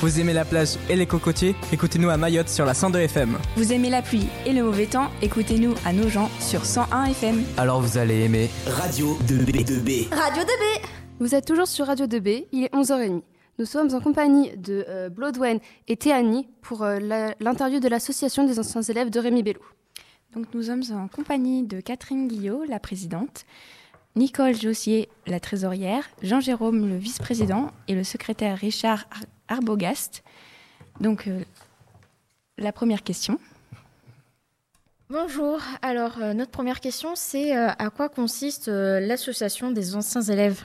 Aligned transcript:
Vous 0.00 0.20
aimez 0.20 0.32
la 0.32 0.44
plage 0.44 0.76
et 0.88 0.96
les 0.96 1.06
cocotiers 1.06 1.54
Écoutez-nous 1.72 2.10
à 2.10 2.16
Mayotte 2.16 2.48
sur 2.48 2.64
la 2.64 2.74
102 2.74 2.98
FM. 3.00 3.38
Vous 3.56 3.72
aimez 3.72 3.90
la 3.90 4.02
pluie 4.02 4.26
et 4.44 4.52
le 4.52 4.62
mauvais 4.62 4.86
temps 4.86 5.10
Écoutez-nous 5.22 5.74
à 5.84 5.92
Nogent 5.92 6.28
sur 6.40 6.64
101 6.64 7.06
FM. 7.06 7.42
Alors 7.56 7.80
vous 7.80 7.98
allez 7.98 8.20
aimer 8.24 8.50
Radio 8.66 9.16
2B2B. 9.26 10.12
Radio 10.14 10.42
2B 10.42 10.80
Vous 11.18 11.34
êtes 11.34 11.46
toujours 11.46 11.66
sur 11.66 11.86
Radio 11.86 12.06
2B, 12.06 12.46
il 12.52 12.64
est 12.64 12.74
11h30. 12.74 13.22
Nous 13.58 13.64
sommes 13.64 13.94
en 13.94 14.00
compagnie 14.00 14.54
de 14.56 14.84
euh, 14.88 15.08
Bloodwen 15.08 15.60
et 15.88 15.96
Théanie 15.96 16.46
pour 16.60 16.82
euh, 16.82 16.98
la- 17.00 17.34
l'interview 17.40 17.80
de 17.80 17.88
l'association 17.88 18.44
des 18.46 18.58
anciens 18.58 18.82
élèves 18.82 19.08
de 19.10 19.18
Rémi 19.18 19.42
Bello. 19.42 19.60
Donc 20.34 20.46
nous 20.52 20.64
sommes 20.64 20.82
en 20.92 21.08
compagnie 21.08 21.62
de 21.62 21.80
Catherine 21.80 22.28
Guillot, 22.28 22.64
la 22.68 22.78
présidente, 22.78 23.46
Nicole 24.16 24.54
Jossier, 24.54 25.10
la 25.26 25.40
trésorière, 25.40 26.08
Jean-Jérôme, 26.22 26.88
le 26.88 26.96
vice-président, 26.96 27.70
et 27.86 27.94
le 27.94 28.02
secrétaire 28.02 28.56
Richard 28.56 29.04
Ar- 29.10 29.58
Arbogast. 29.58 30.24
Donc 31.00 31.26
euh, 31.26 31.44
la 32.56 32.72
première 32.72 33.02
question. 33.02 33.38
Bonjour, 35.10 35.60
alors 35.82 36.14
euh, 36.20 36.32
notre 36.32 36.50
première 36.50 36.80
question 36.80 37.10
c'est 37.14 37.54
euh, 37.54 37.68
à 37.78 37.90
quoi 37.90 38.08
consiste 38.08 38.68
euh, 38.68 39.00
l'association 39.00 39.70
des 39.70 39.94
anciens 39.94 40.22
élèves? 40.22 40.64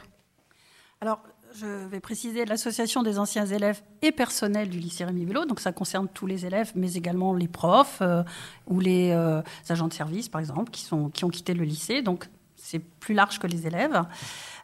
Alors, 1.01 1.21
je 1.53 1.65
vais 1.65 1.99
préciser 1.99 2.45
l'association 2.45 3.03
des 3.03 3.19
anciens 3.19 3.45
élèves 3.45 3.81
et 4.01 4.13
personnels 4.13 4.69
du 4.69 4.79
lycée 4.79 5.03
Rémi 5.03 5.25
Bello. 5.25 5.43
Donc, 5.43 5.59
ça 5.59 5.73
concerne 5.73 6.07
tous 6.07 6.25
les 6.25 6.45
élèves, 6.45 6.71
mais 6.75 6.93
également 6.93 7.33
les 7.33 7.49
profs 7.49 7.99
euh, 8.01 8.23
ou 8.67 8.79
les 8.79 9.11
euh, 9.11 9.41
agents 9.67 9.89
de 9.89 9.93
service, 9.93 10.29
par 10.29 10.39
exemple, 10.39 10.71
qui, 10.71 10.83
sont, 10.83 11.09
qui 11.09 11.25
ont 11.25 11.29
quitté 11.29 11.53
le 11.53 11.65
lycée. 11.65 12.01
Donc, 12.01 12.29
c'est 12.71 12.79
plus 12.79 13.13
large 13.13 13.39
que 13.39 13.47
les 13.47 13.67
élèves. 13.67 14.01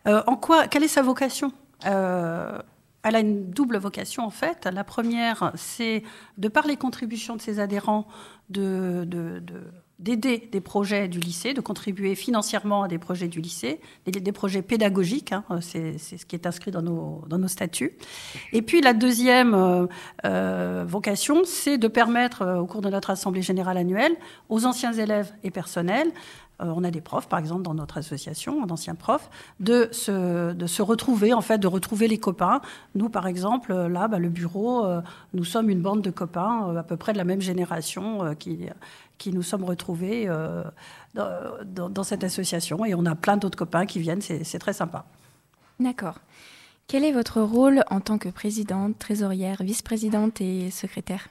Euh, 0.08 0.24
en 0.28 0.36
quoi 0.36 0.68
Quelle 0.68 0.84
est 0.84 0.88
sa 0.88 1.02
vocation? 1.02 1.52
Euh, 1.86 2.60
Elle 3.04 3.16
a 3.16 3.20
une 3.20 3.52
double 3.52 3.78
vocation, 3.78 4.24
en 4.26 4.30
fait. 4.30 4.66
La 4.72 4.84
première, 4.84 5.52
c'est, 5.56 6.04
de 6.38 6.48
par 6.48 6.66
les 6.68 6.78
contributions 6.78 7.36
de 7.36 7.42
ses 7.42 7.60
adhérents, 7.60 8.08
de, 8.50 9.04
de- 9.06 9.40
de- 9.40 9.72
d'aider 10.00 10.48
des 10.52 10.62
projets 10.62 11.08
du 11.08 11.20
lycée, 11.20 11.54
de 11.54 11.62
contribuer 11.62 12.14
financièrement 12.16 12.84
à 12.84 12.88
des 12.88 13.00
projets 13.00 13.28
du 13.28 13.42
lycée, 13.42 13.82
des, 14.06 14.32
projets 14.32 14.62
pédagogiques, 14.62 15.32
hein, 15.32 15.44
c'est, 15.62 15.98
ce 15.98 16.24
qui 16.26 16.36
est 16.36 16.46
inscrit 16.46 16.70
dans 16.72 16.84
nos, 16.84 17.48
statuts. 17.48 17.94
Et 18.54 18.62
puis 18.62 18.82
la 18.82 18.94
deuxième 18.94 19.56
euh, 20.26 20.86
vocation, 20.88 21.44
c'est 21.46 21.80
de 21.80 21.88
permettre, 21.88 22.46
au 22.60 22.68
cours 22.68 22.82
de 22.82 22.90
notre 22.90 23.10
Assemblée 23.10 23.42
générale 23.42 23.78
annuelle, 23.78 24.16
aux 24.50 24.66
anciens 24.66 24.94
élèves 24.94 25.34
et 25.44 25.50
personnels, 25.50 26.12
on 26.60 26.84
a 26.84 26.92
des 26.92 27.02
profs, 27.02 27.28
par 27.28 27.40
exemple, 27.40 27.62
dans 27.62 27.74
notre 27.76 27.98
association, 27.98 28.66
d'anciens 28.66 28.96
profs, 28.96 29.30
de 29.60 29.90
se, 29.92 30.54
de 30.54 30.68
se 30.68 30.82
retrouver, 30.82 31.34
en 31.34 31.42
fait, 31.42 31.60
de 31.60 31.68
retrouver 31.68 32.08
les 32.08 32.18
copains. 32.18 32.62
Nous, 32.96 33.10
par 33.10 33.28
exemple, 33.28 33.72
euh, 33.72 33.88
là, 33.88 34.08
bah, 34.08 34.20
le 34.20 34.30
bureau, 34.30 34.86
euh, 34.86 35.02
nous 35.34 35.44
sommes 35.44 35.70
une 35.70 35.82
bande 35.82 36.02
de 36.02 36.10
copains 36.10 36.70
euh, 36.70 36.78
à 36.80 36.84
peu 36.84 36.98
près 36.98 37.14
de 37.14 37.18
la 37.18 37.24
même 37.26 37.42
génération 37.42 38.26
euh, 38.26 38.34
qui, 38.34 39.32
nous 39.32 39.44
sommes 39.44 39.64
retrouvés 39.66 40.26
euh, 40.28 40.64
dans, 41.14 41.90
dans- 41.90 42.04
cette 42.04 42.24
association. 42.24 42.86
Et 42.86 42.96
on 42.96 43.06
a 43.06 43.16
plein 43.16 43.38
d'autres 43.38 43.58
copains 43.58 43.86
qui 43.86 44.00
viennent, 44.00 44.22
c'est 44.22 44.60
très 44.60 44.74
sympa. 44.74 45.06
D'accord. 45.80 46.20
Quel 46.88 47.04
est 47.04 47.12
votre 47.12 47.42
rôle 47.42 47.84
en 47.90 48.00
tant 48.00 48.18
que 48.18 48.30
présidente, 48.30 48.98
trésorière, 48.98 49.62
vice-présidente 49.62 50.42
et 50.42 50.72
secrétaire? 50.72 51.28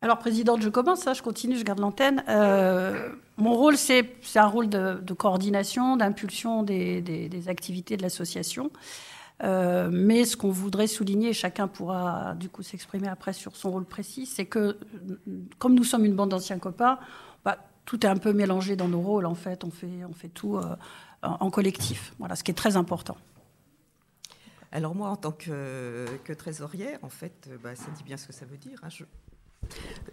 Alors, 0.00 0.18
présidente, 0.18 0.62
je 0.62 0.68
commence, 0.68 1.00
ça, 1.00 1.12
je 1.12 1.22
continue, 1.22 1.56
je 1.56 1.64
garde 1.64 1.80
l'antenne. 1.80 2.22
Euh, 2.28 3.10
mon 3.36 3.54
rôle, 3.54 3.76
c'est 3.76 4.06
un 4.36 4.46
rôle 4.46 4.68
de, 4.68 5.12
coordination, 5.12 5.96
d'impulsion 5.96 6.62
des, 6.62 7.48
activités 7.48 7.96
de 7.96 8.02
l'association. 8.02 8.70
Euh, 9.42 9.88
mais 9.92 10.24
ce 10.24 10.36
qu'on 10.36 10.50
voudrait 10.50 10.86
souligner, 10.86 11.32
chacun 11.32 11.68
pourra 11.68 12.34
du 12.34 12.48
coup 12.48 12.62
s'exprimer 12.62 13.08
après 13.08 13.32
sur 13.32 13.54
son 13.56 13.70
rôle 13.70 13.84
précis, 13.84 14.26
c'est 14.26 14.46
que 14.46 14.76
comme 15.58 15.74
nous 15.74 15.84
sommes 15.84 16.04
une 16.04 16.14
bande 16.14 16.30
d'anciens 16.30 16.58
copains, 16.58 16.98
bah, 17.44 17.56
tout 17.84 18.04
est 18.04 18.08
un 18.08 18.16
peu 18.16 18.32
mélangé 18.32 18.74
dans 18.74 18.88
nos 18.88 19.00
rôles 19.00 19.26
en 19.26 19.36
fait. 19.36 19.62
On 19.62 19.70
fait, 19.70 20.28
tout 20.28 20.56
euh, 20.56 20.74
en 21.22 21.50
collectif. 21.50 22.14
Voilà, 22.18 22.34
ce 22.34 22.42
qui 22.42 22.50
est 22.50 22.54
très 22.54 22.76
important. 22.76 23.16
Alors 24.70 24.94
moi, 24.94 25.08
en 25.08 25.16
tant 25.16 25.32
que, 25.32 26.06
que 26.24 26.32
trésorière, 26.32 26.98
en 27.02 27.08
fait, 27.08 27.48
euh, 27.48 27.56
bah, 27.62 27.74
ça 27.74 27.90
dit 27.96 28.02
bien 28.02 28.16
ce 28.16 28.26
que 28.26 28.32
ça 28.32 28.44
veut 28.44 28.58
dire. 28.58 28.78
hein. 28.82 28.88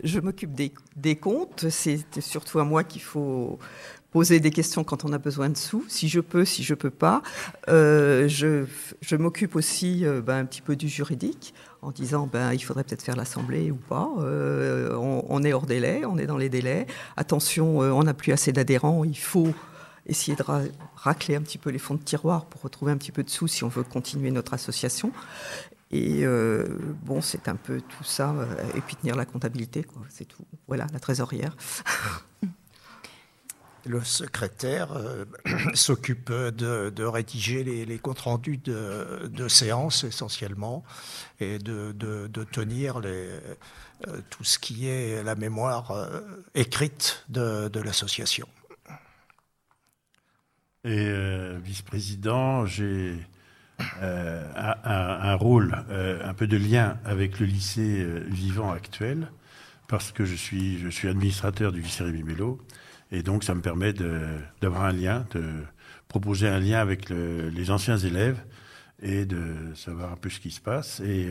Je 0.04 0.20
m'occupe 0.20 0.54
des, 0.54 1.16
comptes. 1.16 1.70
C'est 1.70 2.22
surtout 2.22 2.60
à 2.60 2.64
moi 2.64 2.84
qu'il 2.84 3.02
faut 3.02 3.60
poser 4.12 4.40
des 4.40 4.52
questions 4.52 4.86
quand 4.86 5.04
on 5.04 5.12
a 5.12 5.18
besoin 5.18 5.50
de 5.50 5.58
sous, 5.58 5.84
si 5.90 6.08
je 6.08 6.22
peux, 6.22 6.46
si 6.46 6.64
je 6.64 6.74
peux 6.74 6.90
pas. 6.90 7.22
Euh, 7.68 8.28
je 8.30 9.16
m'occupe 9.16 9.56
aussi 9.56 10.06
euh, 10.06 10.22
bah, 10.22 10.38
un 10.38 10.46
petit 10.46 10.62
peu 10.62 10.76
du 10.76 10.88
juridique 10.88 11.54
en 11.82 11.92
disant 11.92 12.30
ben, 12.32 12.54
il 12.54 12.60
faudrait 12.60 12.84
peut-être 12.84 13.02
faire 13.02 13.18
l'assemblée 13.18 13.72
ou 13.72 13.76
pas. 13.76 14.10
Euh, 14.20 14.96
on, 14.96 15.44
est 15.44 15.52
hors 15.52 15.66
délai, 15.66 16.04
on 16.06 16.18
est 16.18 16.28
dans 16.28 16.38
les 16.38 16.50
délais. 16.50 16.88
Attention, 17.18 17.80
on 17.80 18.04
n'a 18.04 18.14
plus 18.14 18.32
assez 18.32 18.54
d'adhérents, 18.54 19.04
il 19.04 19.18
faut 19.18 19.54
essayer 20.08 20.38
de 20.38 20.44
ra- 20.44 20.62
racler 20.96 21.36
un 21.36 21.42
petit 21.42 21.58
peu 21.58 21.70
les 21.70 21.80
fonds 21.80 21.96
de 21.96 22.04
tiroir 22.04 22.46
pour 22.46 22.62
retrouver 22.62 22.92
un 22.92 22.98
petit 22.98 23.12
peu 23.12 23.24
de 23.24 23.30
sous 23.30 23.48
si 23.48 23.64
on 23.64 23.68
veut 23.68 23.84
continuer 23.84 24.32
notre 24.32 24.54
association. 24.54 25.12
Et 25.92 26.26
euh, 26.26 26.66
bon, 27.06 27.22
c'est 27.22 27.48
un 27.48 27.56
peu 27.56 27.80
tout 27.82 28.04
ça, 28.04 28.32
euh, 28.32 28.46
et 28.76 28.82
puis 28.82 28.96
tenir 28.96 29.16
la 29.16 29.26
comptabilité, 29.26 29.84
quoi, 29.84 30.02
c'est 30.10 30.26
tout. 30.26 30.44
Voilà, 30.68 30.88
la 30.92 31.00
trésorière. 31.00 31.56
Le 33.86 34.04
secrétaire 34.04 34.94
euh, 34.94 35.26
s'occupe 35.76 36.32
de, 36.32 36.90
de 36.90 37.04
rédiger 37.04 37.64
les, 37.64 37.86
les 37.86 38.00
comptes 38.00 38.22
rendus 38.22 38.58
de, 38.58 39.28
de 39.32 39.48
séances 39.48 40.04
essentiellement 40.04 40.84
et 41.40 41.60
de, 41.60 41.92
de- 41.94 42.28
de 42.28 42.44
tenir 42.46 43.00
les, 43.00 43.30
euh, 44.08 44.22
tout 44.32 44.44
ce 44.44 44.60
qui 44.60 44.88
est 44.88 45.24
la 45.24 45.36
mémoire 45.36 45.92
euh, 45.92 46.22
écrite 46.56 47.26
de, 47.30 47.70
de 47.70 47.80
l'association. 47.82 48.48
Et 50.84 51.08
euh, 51.08 51.58
vice-président, 51.62 52.66
j'ai 52.66 53.18
euh, 54.02 54.44
un, 54.56 55.30
un- 55.32 55.36
rôle, 55.36 55.76
euh, 55.90 56.20
un 56.28 56.34
peu 56.34 56.48
de 56.48 56.58
lien 56.58 56.98
avec 57.06 57.40
le 57.40 57.46
lycée 57.46 58.02
euh, 58.04 58.24
vivant 58.28 58.72
actuel, 58.72 59.28
parce 59.88 60.12
que 60.12 60.26
je 60.26 60.36
suis, 60.36 60.80
je 60.80 60.90
suis 60.90 61.08
administrateur 61.08 61.72
du 61.72 61.82
lycée 61.82 62.04
Rémi 62.04 62.24
Bello, 62.24 62.60
et 63.12 63.22
donc 63.22 63.44
ça 63.44 63.54
me 63.54 63.62
permet 63.62 63.94
d'avoir 64.62 64.86
un 64.86 64.92
lien, 64.94 65.26
de 65.34 65.44
proposer 66.08 66.48
un 66.48 66.60
lien 66.60 66.80
avec 66.80 67.10
le- 67.10 67.50
les 67.50 67.70
anciens 67.72 67.98
élèves 67.98 68.40
et 69.02 69.26
de 69.26 69.44
savoir 69.76 70.12
un 70.14 70.16
peu 70.16 70.30
ce 70.30 70.40
qui 70.40 70.52
se 70.52 70.62
passe 70.62 71.02
et, 71.02 71.30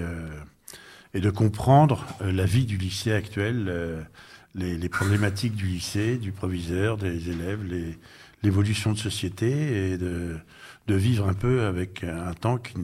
et 1.14 1.20
de 1.20 1.30
comprendre 1.30 2.04
la 2.20 2.44
vie 2.44 2.66
du 2.66 2.76
lycée 2.76 3.12
actuel, 3.12 4.06
les, 4.54 4.76
les 4.76 4.88
problématiques 4.88 5.56
du 5.56 5.66
lycée, 5.66 6.18
du 6.18 6.30
proviseur, 6.30 6.96
des 6.98 7.30
élèves, 7.30 7.64
les, 7.64 7.98
l'évolution 8.44 8.92
de 8.92 8.98
société 8.98 9.92
et 9.92 9.98
de, 9.98 10.38
vivre 10.88 11.28
un 11.28 11.34
peu 11.34 11.64
avec 11.64 12.04
un 12.04 12.34
temps 12.34 12.58
qui, 12.58 12.74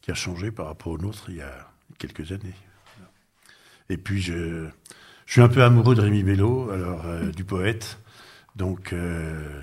qui 0.00 0.10
a 0.10 0.14
changé 0.14 0.50
par 0.50 0.66
rapport 0.66 0.92
au 0.92 0.98
nôtre 0.98 1.26
il 1.28 1.36
y 1.36 1.42
a 1.42 1.70
quelques 1.98 2.32
années. 2.32 2.54
Et 3.90 3.96
puis, 3.96 4.20
je, 4.20 4.68
je 5.26 5.32
suis 5.32 5.42
un 5.42 5.48
peu 5.48 5.62
amoureux 5.62 5.94
de 5.94 6.00
Rémi 6.00 6.22
Bello, 6.22 6.70
alors, 6.70 7.06
euh, 7.06 7.30
du 7.30 7.44
poète. 7.44 7.98
Donc, 8.56 8.92
euh, 8.92 9.60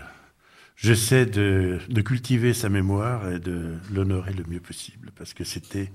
j'essaie 0.75 1.25
de, 1.25 1.79
de 1.89 2.01
cultiver 2.01 2.53
sa 2.53 2.69
mémoire 2.69 3.29
et 3.31 3.39
de 3.39 3.75
l'honorer 3.91 4.33
le 4.33 4.43
mieux 4.47 4.59
possible, 4.59 5.11
parce 5.15 5.33
que 5.33 5.43
c'était 5.43 5.91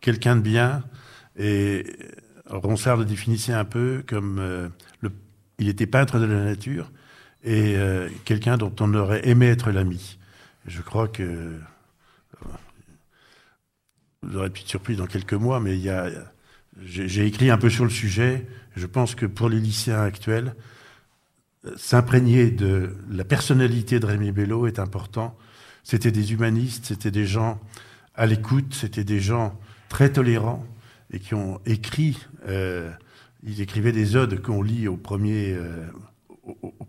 quelqu'un 0.00 0.36
de 0.36 0.42
bien. 0.42 0.84
Et 1.38 1.86
Ronsard 2.46 2.98
le 2.98 3.04
définissait 3.04 3.52
un 3.52 3.64
peu 3.64 4.04
comme... 4.06 4.38
euh, 4.38 4.68
le, 5.00 5.10
il 5.58 5.68
était 5.68 5.86
peintre 5.86 6.18
de 6.18 6.24
la 6.24 6.44
nature 6.44 6.90
et 7.42 7.76
euh, 7.76 8.08
quelqu'un 8.24 8.56
dont 8.56 8.74
on 8.80 8.94
aurait 8.94 9.26
aimé 9.28 9.46
être 9.46 9.70
l'ami. 9.70 10.18
Je 10.66 10.82
crois 10.82 11.08
que 11.08 11.22
euh, 11.22 11.58
vous 14.22 14.36
aurez 14.36 14.46
une 14.46 14.52
petite 14.52 14.68
surprise 14.68 14.98
dans 14.98 15.06
quelques 15.06 15.34
mois, 15.34 15.60
mais 15.60 15.76
il 15.76 15.82
y 15.82 15.90
a, 15.90 16.10
j'ai 16.82 17.26
écrit 17.26 17.50
un 17.50 17.58
peu 17.58 17.70
sur 17.70 17.84
le 17.84 17.90
sujet. 17.90 18.46
Je 18.76 18.86
pense 18.86 19.14
que 19.14 19.26
pour 19.26 19.48
les 19.48 19.58
lycéens 19.58 20.02
actuels, 20.02 20.54
s'imprégner 21.76 22.50
de 22.50 22.94
la 23.10 23.24
personnalité 23.24 24.00
de 24.00 24.06
Rémi 24.06 24.32
Bello 24.32 24.66
est 24.66 24.78
important. 24.78 25.36
C'était 25.82 26.12
des 26.12 26.32
humanistes, 26.32 26.86
c'était 26.86 27.10
des 27.10 27.26
gens 27.26 27.60
à 28.14 28.26
l'écoute, 28.26 28.74
c'était 28.74 29.04
des 29.04 29.20
gens 29.20 29.58
très 29.88 30.12
tolérants 30.12 30.66
et 31.10 31.18
qui 31.18 31.34
ont 31.34 31.60
écrit. 31.66 32.18
euh, 32.46 32.90
ils 33.42 33.62
écrivaient 33.62 33.92
des 33.92 34.16
odes 34.16 34.42
qu'on 34.42 34.60
lit 34.60 34.86
au 34.86 34.98
premier, 34.98 35.56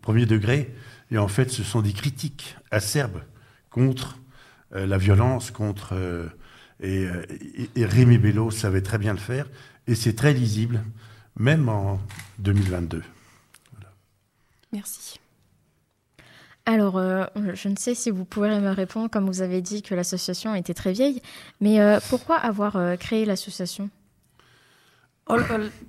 premier 0.01 0.25
degré, 0.25 0.73
et 1.11 1.17
en 1.17 1.27
fait, 1.27 1.49
ce 1.51 1.63
sont 1.63 1.81
des 1.81 1.93
critiques 1.93 2.55
acerbes 2.71 3.21
contre 3.69 4.17
euh, 4.73 4.85
la 4.85 4.97
violence, 4.97 5.51
contre 5.51 5.93
euh, 5.93 6.27
et, 6.79 7.05
euh, 7.05 7.23
et- 7.75 7.85
Rémi 7.85 8.17
Bello 8.17 8.51
savait 8.51 8.81
très 8.81 8.97
bien 8.97 9.13
le 9.13 9.19
faire, 9.19 9.47
et 9.87 9.95
c'est 9.95 10.13
très 10.15 10.33
lisible, 10.33 10.81
même 11.37 11.69
en 11.69 11.99
2022. 12.39 13.03
Merci. 14.73 15.19
Alors, 16.65 16.97
je 17.35 17.67
ne 17.67 17.75
sais 17.75 17.95
si 17.95 18.09
vous 18.11 18.23
pourrez 18.23 18.59
me 18.61 18.69
répondre, 18.69 19.09
comme 19.09 19.25
vous 19.25 19.41
avez 19.41 19.61
dit 19.61 19.81
que 19.81 19.95
l'association 19.95 20.55
était 20.55 20.75
très 20.75 20.93
vieille, 20.93 21.21
mais 21.59 21.79
pourquoi 22.09 22.37
avoir 22.37 22.77
créé 22.97 23.25
l'association? 23.25 23.89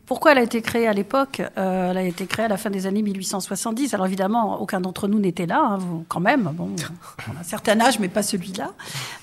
Pourquoi 0.07 0.33
elle 0.33 0.39
a 0.39 0.43
été 0.43 0.61
créée 0.63 0.87
à 0.89 0.93
l'époque 0.93 1.41
Euh, 1.57 1.91
Elle 1.91 1.99
a 1.99 2.03
été 2.03 2.27
créée 2.27 2.45
à 2.45 2.49
la 2.49 2.57
fin 2.57 2.71
des 2.71 2.87
années 2.87 3.03
1870. 3.03 3.95
Alors 3.95 4.07
évidemment, 4.07 4.61
aucun 4.61 4.81
d'entre 4.81 5.09
nous 5.09 5.19
n'était 5.19 5.47
là, 5.47 5.61
hein, 5.63 5.79
quand 6.09 6.21
même. 6.21 6.51
Bon, 6.55 6.69
on 7.33 7.37
a 7.37 7.41
un 7.41 7.43
certain 7.43 7.81
âge, 7.81 7.99
mais 7.99 8.09
pas 8.09 8.23
celui-là. 8.23 8.73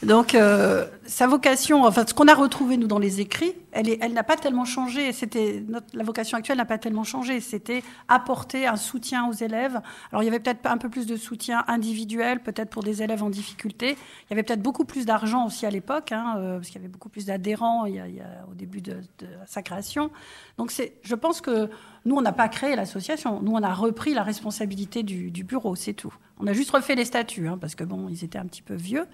Donc, 0.04 0.36
euh, 0.36 0.86
sa 1.06 1.28
vocation, 1.28 1.84
enfin, 1.86 2.06
ce 2.08 2.14
qu'on 2.14 2.28
a 2.28 2.34
retrouvé 2.34 2.78
nous 2.78 2.88
dans 2.88 3.00
les 3.00 3.22
écrits, 3.22 3.54
elle, 3.72 4.14
n'a 4.14 4.24
pas 4.24 4.36
tellement 4.36 4.66
changé. 4.66 5.12
C'était 5.12 5.64
la 5.94 6.04
vocation 6.04 6.38
actuelle 6.38 6.58
n'a 6.58 6.66
pas 6.66 6.78
tellement 6.80 7.04
changé. 7.04 7.40
C'était 7.40 7.84
apporter 8.08 8.66
un 8.66 8.78
soutien 8.78 9.28
aux 9.30 9.34
élèves. 9.34 9.80
Alors, 10.12 10.24
il 10.24 10.26
y 10.26 10.30
avait 10.30 10.40
peut-être 10.40 10.66
un 10.66 10.78
peu 10.78 10.90
plus 10.90 11.06
de 11.06 11.16
soutien 11.18 11.64
individuel, 11.68 12.40
peut-être 12.40 12.70
pour 12.70 12.84
des 12.84 13.04
élèves 13.04 13.22
en 13.24 13.30
difficulté. 13.30 13.92
Il 13.92 14.32
y 14.32 14.34
avait 14.34 14.44
peut-être 14.44 14.62
beaucoup 14.64 14.86
plus 14.86 15.06
d'argent 15.06 15.46
aussi 15.46 15.66
à 15.66 15.70
l'époque, 15.70 16.12
hein, 16.12 16.36
euh, 16.38 16.56
parce 16.58 16.68
qu'il 16.70 16.78
y 16.82 16.84
avait 16.84 16.92
beaucoup 16.92 17.10
plus 17.10 17.26
d'adhérents 17.26 17.86
il 17.86 17.96
y 17.96 18.00
a- 18.00 18.46
au 18.50 18.56
début 18.56 18.82
de 18.82 18.98
sa 19.46 19.62
création. 19.62 20.09
Donc, 20.58 20.72
c'est, 20.72 20.94
je 21.04 21.16
pense 21.16 21.42
que 21.42 21.70
nous, 22.06 22.16
on 22.16 22.22
n'a 22.22 22.32
pas 22.32 22.50
créé 22.50 22.76
l'association. 22.76 23.42
Nous, 23.42 23.52
on 23.52 23.64
a 23.64 23.74
repris 23.74 24.14
la 24.14 24.24
responsabilité 24.24 25.04
du, 25.04 25.44
bureau, 25.44 25.76
c'est 25.76 25.94
tout. 25.94 26.14
On 26.40 26.48
a 26.48 26.54
juste 26.54 26.72
refait 26.72 26.96
les 26.96 27.06
statuts, 27.06 27.48
hein, 27.48 27.58
parce 27.60 27.76
que 27.76 27.84
bon, 27.84 28.08
ils 28.10 28.24
étaient 28.24 28.38
un 28.40 28.46
petit 28.46 28.62
peu 28.62 28.74
vieux. 28.76 29.06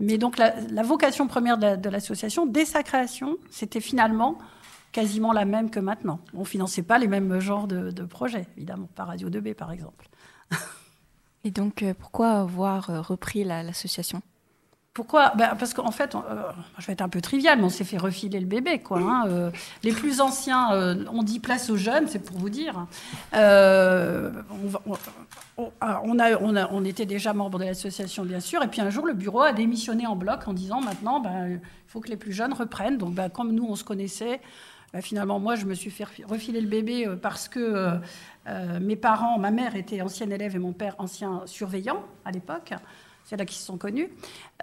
Mais 0.00 0.18
donc, 0.18 0.38
la, 0.38 0.82
vocation 0.82 1.26
première 1.26 1.56
de, 1.58 1.62
la- 1.62 1.76
de 1.76 1.88
l'association, 1.88 2.46
dès 2.46 2.64
sa 2.64 2.82
création, 2.82 3.36
c'était 3.50 3.80
finalement 3.80 4.38
quasiment 4.92 5.32
la 5.32 5.44
même 5.44 5.70
que 5.70 5.80
maintenant. 5.80 6.20
On 6.34 6.40
ne 6.40 6.44
finançait 6.44 6.82
pas 6.82 6.98
les 6.98 7.08
mêmes 7.08 7.40
genres 7.40 7.66
de, 7.66 8.04
projets, 8.04 8.46
évidemment, 8.56 8.88
pas 8.94 9.04
Radio 9.04 9.28
2B, 9.30 9.54
par 9.54 9.72
exemple. 9.72 10.08
Et 11.44 11.50
donc, 11.50 11.82
euh, 11.82 11.92
pourquoi 11.98 12.30
avoir 12.30 12.90
euh, 12.90 13.00
repris 13.00 13.44
la- 13.44 13.62
l'association? 13.62 14.22
Pourquoi? 14.94 15.32
Ben, 15.36 15.56
Parce 15.58 15.74
qu'en 15.74 15.90
fait, 15.90 16.14
euh, 16.14 16.20
je 16.78 16.86
vais 16.86 16.92
être 16.92 17.02
un 17.02 17.08
peu 17.08 17.20
trivial, 17.20 17.58
mais 17.58 17.64
on 17.64 17.68
s'est 17.68 17.82
fait 17.82 17.98
refiler 17.98 18.38
le 18.38 18.46
bébé. 18.46 18.78
Quoi, 18.78 19.00
hein. 19.00 19.24
Euh, 19.26 19.50
les 19.82 19.90
plus 19.90 20.20
anciens, 20.20 20.72
euh, 20.72 21.04
on 21.12 21.24
dit 21.24 21.40
place 21.40 21.68
aux 21.68 21.76
jeunes, 21.76 22.06
c'est 22.06 22.20
pour 22.20 22.38
vous 22.38 22.48
dire. 22.48 22.86
Euh, 23.34 24.30
on- 24.86 24.92
on- 25.58 25.72
ah, 25.80 26.00
on 26.04 26.18
a, 26.20 26.36
on, 26.40 26.54
a- 26.54 26.68
on 26.70 26.84
était 26.84 27.06
déjà 27.06 27.32
membre 27.32 27.58
de 27.58 27.64
l'association, 27.64 28.24
bien 28.24 28.38
sûr, 28.38 28.62
et 28.62 28.68
puis 28.68 28.80
un 28.80 28.90
jour, 28.90 29.04
le 29.04 29.14
bureau 29.14 29.42
a 29.42 29.52
démissionné 29.52 30.06
en 30.06 30.14
bloc 30.14 30.46
en 30.46 30.52
disant 30.52 30.80
maintenant, 30.80 31.18
ben, 31.18 31.48
il 31.54 31.60
faut 31.88 31.98
que 32.00 32.08
les 32.08 32.16
plus 32.16 32.32
jeunes 32.32 32.52
reprennent. 32.52 32.96
Donc, 32.96 33.14
ben, 33.14 33.28
comme 33.28 33.50
nous, 33.52 33.66
on 33.68 33.74
se 33.74 33.82
connaissait, 33.82 34.40
ben, 34.92 35.02
finalement, 35.02 35.40
moi, 35.40 35.56
je 35.56 35.66
me 35.66 35.74
suis 35.74 35.90
fait 35.90 36.06
refiler 36.28 36.60
le 36.60 36.68
bébé 36.68 37.08
euh, 37.08 37.16
parce 37.16 37.48
que 37.48 37.58
euh, 37.58 37.90
euh, 38.46 38.78
mes 38.80 38.94
parents, 38.94 39.40
ma 39.40 39.50
mère 39.50 39.74
était 39.74 40.02
ancienne 40.02 40.30
élève 40.30 40.54
et 40.54 40.60
mon 40.60 40.72
père 40.72 40.94
ancien 40.98 41.42
surveillant 41.46 42.00
à 42.24 42.30
l'époque. 42.30 42.74
C'est 43.24 43.36
là 43.36 43.44
qu'ils 43.44 43.56
se 43.56 43.64
sont 43.64 43.78
connus. 43.78 44.10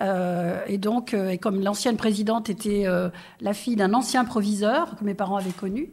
Euh, 0.02 0.64
et 0.68 0.78
donc, 0.78 1.14
euh, 1.14 1.30
et 1.30 1.38
comme 1.38 1.62
l'ancienne 1.62 1.98
présidente 1.98 2.50
était 2.50 2.86
euh, 2.86 3.10
la 3.40 3.54
fille 3.54 3.76
d'un 3.76 3.94
ancien 3.94 4.24
proviseur 4.24 4.96
que 4.98 5.04
mes 5.04 5.16
parents 5.16 5.38
avaient 5.38 5.52
connu, 5.52 5.90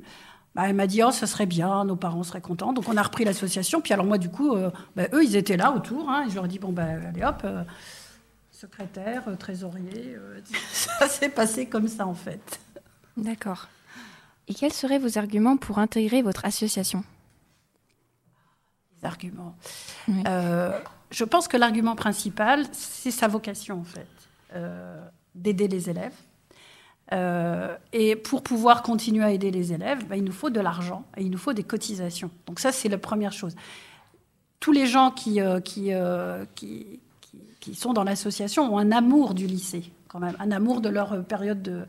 bah, 0.55 0.65
elle 0.67 0.75
m'a 0.75 0.87
dit 0.87 1.03
oh, 1.03 1.11
ça 1.11 1.27
serait 1.27 1.47
bien, 1.47 1.85
nos 1.85 1.97
parents 1.97 2.23
seraient 2.25 2.41
contents. 2.43 2.73
Donc, 2.73 2.89
on 2.89 2.97
a 2.97 3.03
repris 3.03 3.25
l'association. 3.25 3.81
Puis, 3.81 3.95
alors, 3.95 4.05
moi, 4.05 4.19
du 4.19 4.29
coup, 4.29 4.55
bah, 4.97 5.05
eux, 5.13 5.25
ils 5.25 5.37
étaient 5.37 5.57
là 5.57 5.73
autour. 5.73 6.11
hein, 6.11 6.25
et 6.27 6.31
je 6.31 6.35
leur 6.35 6.45
ai 6.45 6.49
dit 6.49 6.59
bon, 6.59 6.73
bah, 6.73 6.85
allez 7.09 7.25
hop, 7.25 7.47
secrétaire, 8.59 9.25
trésorier. 9.39 10.17
euh, 10.17 10.41
ça 10.73 11.09
s'est 11.09 11.29
passé 11.29 11.67
comme 11.67 11.89
ça, 11.89 12.07
en 12.07 12.15
fait. 12.15 12.61
D'accord. 13.17 13.69
Et 14.49 14.55
quels 14.55 14.73
seraient 14.73 14.99
vos 14.99 15.19
arguments 15.19 15.57
pour 15.57 15.79
intégrer 15.79 16.23
votre 16.23 16.45
association? 16.45 17.05
Les 18.97 19.07
arguments. 19.07 19.57
Oui. 20.09 20.23
Euh, 20.27 20.79
je 21.11 21.25
pense 21.25 21.49
que 21.49 21.57
l'argument 21.57 21.97
principal, 21.97 22.65
c'est 22.73 23.11
sa 23.11 23.29
vocation, 23.29 23.81
en 23.81 23.85
fait, 23.85 24.07
euh, 24.55 25.01
d'aider 25.35 25.69
les 25.69 25.89
élèves. 25.91 26.15
Euh, 27.13 27.75
et 27.95 28.17
pour 28.17 28.43
pouvoir 28.43 28.83
continuer 28.83 29.25
à 29.25 29.33
aider 29.33 29.51
les 29.51 29.73
élèves, 29.73 30.07
bah, 30.07 30.17
il 30.17 30.25
nous 30.25 30.33
faut 30.33 30.51
de 30.51 30.61
l'argent 30.61 31.05
et 31.17 31.23
il 31.23 31.31
nous 31.31 31.39
faut 31.39 31.55
des 31.55 31.63
cotisations. 31.63 32.31
Donc 32.47 32.61
ça, 32.61 32.71
c'est 32.71 32.91
la 32.91 32.99
première 32.99 33.33
chose. 33.33 33.57
Tous 34.61 34.73
les 34.73 34.87
gens 34.87 35.11
qui, 35.11 35.41
euh, 35.41 35.61
qui, 35.61 35.93
qui, 36.55 37.01
qui- 37.61 37.75
sont 37.75 37.95
dans 37.95 38.05
l'association 38.05 38.75
ont 38.75 38.79
un 38.79 38.93
amour 38.93 39.33
du 39.33 39.47
lycée, 39.47 39.91
quand 40.09 40.19
même, 40.19 40.37
un 40.39 40.51
amour 40.51 40.81
de 40.83 40.91
leur 40.91 41.25
période 41.25 41.63
de, 41.63 41.87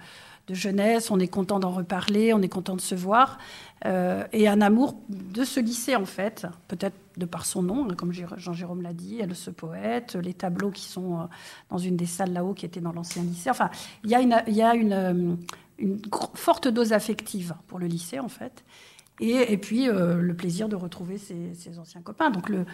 de 0.49 0.55
jeunesse. 0.55 1.11
On 1.11 1.19
est 1.19 1.27
content 1.27 1.59
d'en 1.59 1.69
reparler, 1.71 2.33
on 2.33 2.41
est 2.41 2.49
content 2.49 2.75
de 2.75 2.81
se 2.81 2.95
voir, 2.95 3.37
euh, 3.85 4.25
et 4.33 4.47
un 4.47 4.61
amour 4.61 4.99
de 5.09 5.43
ce 5.43 5.59
lycée, 5.59 5.95
en 5.95 6.05
fait, 6.05 6.47
peut-être 6.67 6.95
de 7.17 7.25
par 7.25 7.45
son 7.45 7.61
nom, 7.63 7.89
hein, 7.89 7.95
comme 7.95 8.11
Jé- 8.11 8.25
Jean-Jérôme 8.37 8.81
l'a 8.81 8.93
dit, 8.93 9.19
elle, 9.21 9.35
ce 9.35 9.51
poète, 9.51 10.15
les 10.15 10.33
tableaux 10.33 10.71
qui 10.71 10.85
sont 10.85 11.19
euh, 11.19 11.23
dans 11.69 11.77
une 11.77 11.95
des 11.95 12.05
salles 12.05 12.33
là-haut 12.33 12.53
qui 12.53 12.65
était 12.65 12.81
dans 12.81 12.91
l'ancien 12.91 13.23
lycée. 13.23 13.49
Enfin, 13.49 13.69
il 14.03 14.09
y 14.09 14.15
a 14.15 14.75
une, 14.75 14.93
euh, 14.93 15.35
forte 16.33 16.67
dose 16.67 16.91
affective 16.91 17.55
pour 17.67 17.79
le 17.79 17.87
lycée, 17.87 18.19
en 18.19 18.29
fait. 18.29 18.65
Et, 19.21 19.57
puis, 19.57 19.87
le 19.87 20.33
plaisir 20.33 20.69
de 20.69 20.77
retrouver 20.77 21.17
ses, 21.17 21.53
ses 21.53 21.77
anciens 21.77 21.99
copains. 22.01 22.29
Donc, 22.29 22.47
le, 22.47 22.65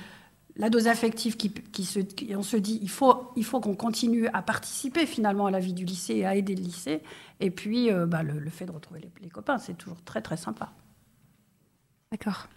la 0.58 0.70
dose 0.70 0.88
affective 0.88 1.36
qui, 1.36 1.52
qui 1.52 1.84
se, 1.84 2.00
qui- 2.00 2.34
on 2.36 2.44
se 2.44 2.56
dit, 2.58 2.80
il 2.82 2.90
faut, 2.90 3.30
il 3.36 3.44
faut 3.44 3.60
qu'on 3.60 3.76
continue 3.76 4.28
à 4.30 4.42
participer 4.42 5.06
finalement 5.06 5.48
à 5.48 5.52
la 5.52 5.60
vie 5.60 5.74
du 5.74 5.84
lycée 5.84 6.16
et 6.16 6.26
à 6.26 6.36
aider 6.36 6.56
le 6.56 6.62
lycée. 6.64 7.02
Et 7.42 7.52
puis, 7.52 7.92
euh, 7.92 8.06
bah, 8.06 8.24
le, 8.24 8.40
le 8.40 8.50
fait 8.50 8.66
de 8.66 8.72
retrouver 8.72 9.02
les, 9.02 9.12
les 9.22 9.30
copains, 9.30 9.58
c'est 9.58 9.74
toujours 9.74 10.02
très, 10.04 10.22
très 10.22 10.38
sympa. 10.38 10.72
D'accord. 12.12 12.48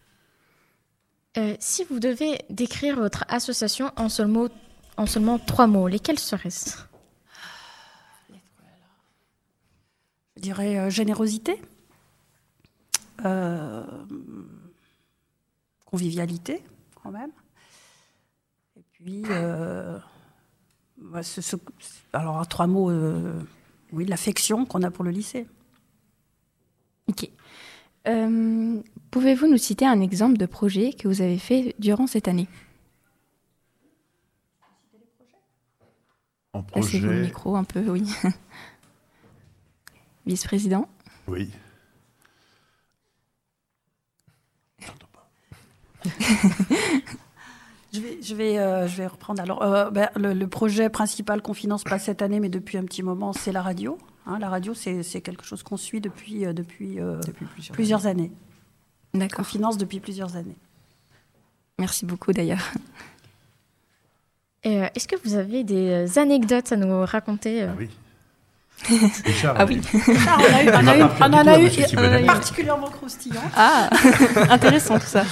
Euh, 1.38 1.56
Si 1.58 1.82
vous 1.84 1.98
devez 1.98 2.38
décrire 2.50 2.96
votre 2.96 3.24
association 3.28 3.90
en, 3.96 4.08
seul 4.08 4.28
mot, 4.28 4.48
en 4.96 5.06
seulement 5.06 5.38
trois 5.40 5.66
mots, 5.66 5.88
lesquels 5.88 6.18
seraient-ce? 6.20 6.78
Je 10.36 10.42
dirais 10.42 10.78
euh, 10.78 10.88
générosité, 10.88 11.60
convivialité, 15.84 16.62
quand 17.02 17.10
même. 17.10 17.32
Puis, 19.08 19.22
euh, 19.30 19.98
bah, 20.98 21.22
ce- 21.22 21.40
ce- 21.40 21.56
alors, 22.12 22.36
en 22.36 22.44
trois 22.44 22.66
mots, 22.66 22.90
euh, 22.90 23.40
oui, 23.92 24.04
l'affection 24.04 24.66
qu'on 24.66 24.82
a 24.82 24.90
pour 24.90 25.02
le 25.02 25.10
lycée. 25.10 25.46
Ok. 27.08 27.30
Euh, 28.06 28.82
Pouvez-vous 29.10 29.46
nous 29.46 29.56
citer 29.56 29.86
un 29.86 30.02
exemple 30.02 30.36
de 30.36 30.44
projet 30.44 30.92
que 30.92 31.08
vous 31.08 31.22
avez 31.22 31.38
fait 31.38 31.74
durant 31.78 32.06
cette 32.06 32.28
année? 32.28 32.48
En 36.52 36.62
Passez-vous 36.62 37.06
le 37.06 37.12
projet, 37.12 37.26
micro 37.28 37.56
un 37.56 37.64
peu, 37.64 37.88
oui. 37.88 38.04
Vice-président 40.26 40.86
oui. 41.26 41.50
Je 47.92 48.00
vais, 48.00 48.18
je 48.22 48.34
vais, 48.34 48.58
euh, 48.58 48.86
je 48.86 48.96
vais 48.96 49.06
reprendre. 49.06 49.40
Alors, 49.40 49.62
euh, 49.62 49.90
ben, 49.90 50.10
le, 50.16 50.34
le 50.34 50.46
projet 50.46 50.90
principal 50.90 51.40
qu'on 51.40 51.54
finance 51.54 51.84
pas 51.84 51.98
cette 51.98 52.20
année, 52.22 52.38
mais 52.40 52.50
depuis 52.50 52.76
un 52.76 52.84
petit 52.84 53.02
moment, 53.02 53.32
c'est 53.32 53.52
la 53.52 53.62
radio. 53.62 53.96
Hein, 54.26 54.38
la 54.38 54.50
radio, 54.50 54.74
c'est 54.74 55.02
quelque 55.22 55.44
chose 55.44 55.62
qu'on 55.62 55.78
suit 55.78 56.00
depuis, 56.02 56.44
euh, 56.44 56.52
depuis, 56.52 57.00
euh, 57.00 57.18
Depuis 57.26 57.46
plusieurs, 57.46 57.74
plusieurs 57.74 58.06
années. 58.06 58.30
On 59.14 59.18
D'accord. 59.18 59.46
finance 59.46 59.78
depuis 59.78 60.00
plusieurs 60.00 60.36
années. 60.36 60.56
Merci 61.78 62.04
beaucoup 62.04 62.32
d'ailleurs. 62.32 62.72
Est-ce 64.64 65.08
que 65.08 65.16
vous 65.24 65.34
avez 65.34 65.64
des 65.64 66.18
anecdotes 66.18 66.72
à 66.72 66.76
nous 66.76 67.06
raconter 67.06 67.62
Ah 67.62 67.74
oui. 67.78 67.88
Richard, 69.24 69.54
Ah 69.58 69.64
oui. 69.66 69.80
Ah, 70.26 70.38
on 70.38 70.54
a 70.54 70.62
eu, 70.62 70.68
on 70.70 70.86
a 70.88 70.96
eu- 70.96 71.02
on 71.96 71.98
a 72.12 72.20
eu 72.20 72.26
particulièrement 72.26 72.90
croustillant. 72.90 73.42
Ah, 73.56 73.90
intéressant 74.50 74.98
tout 74.98 75.06
ça. 75.06 75.24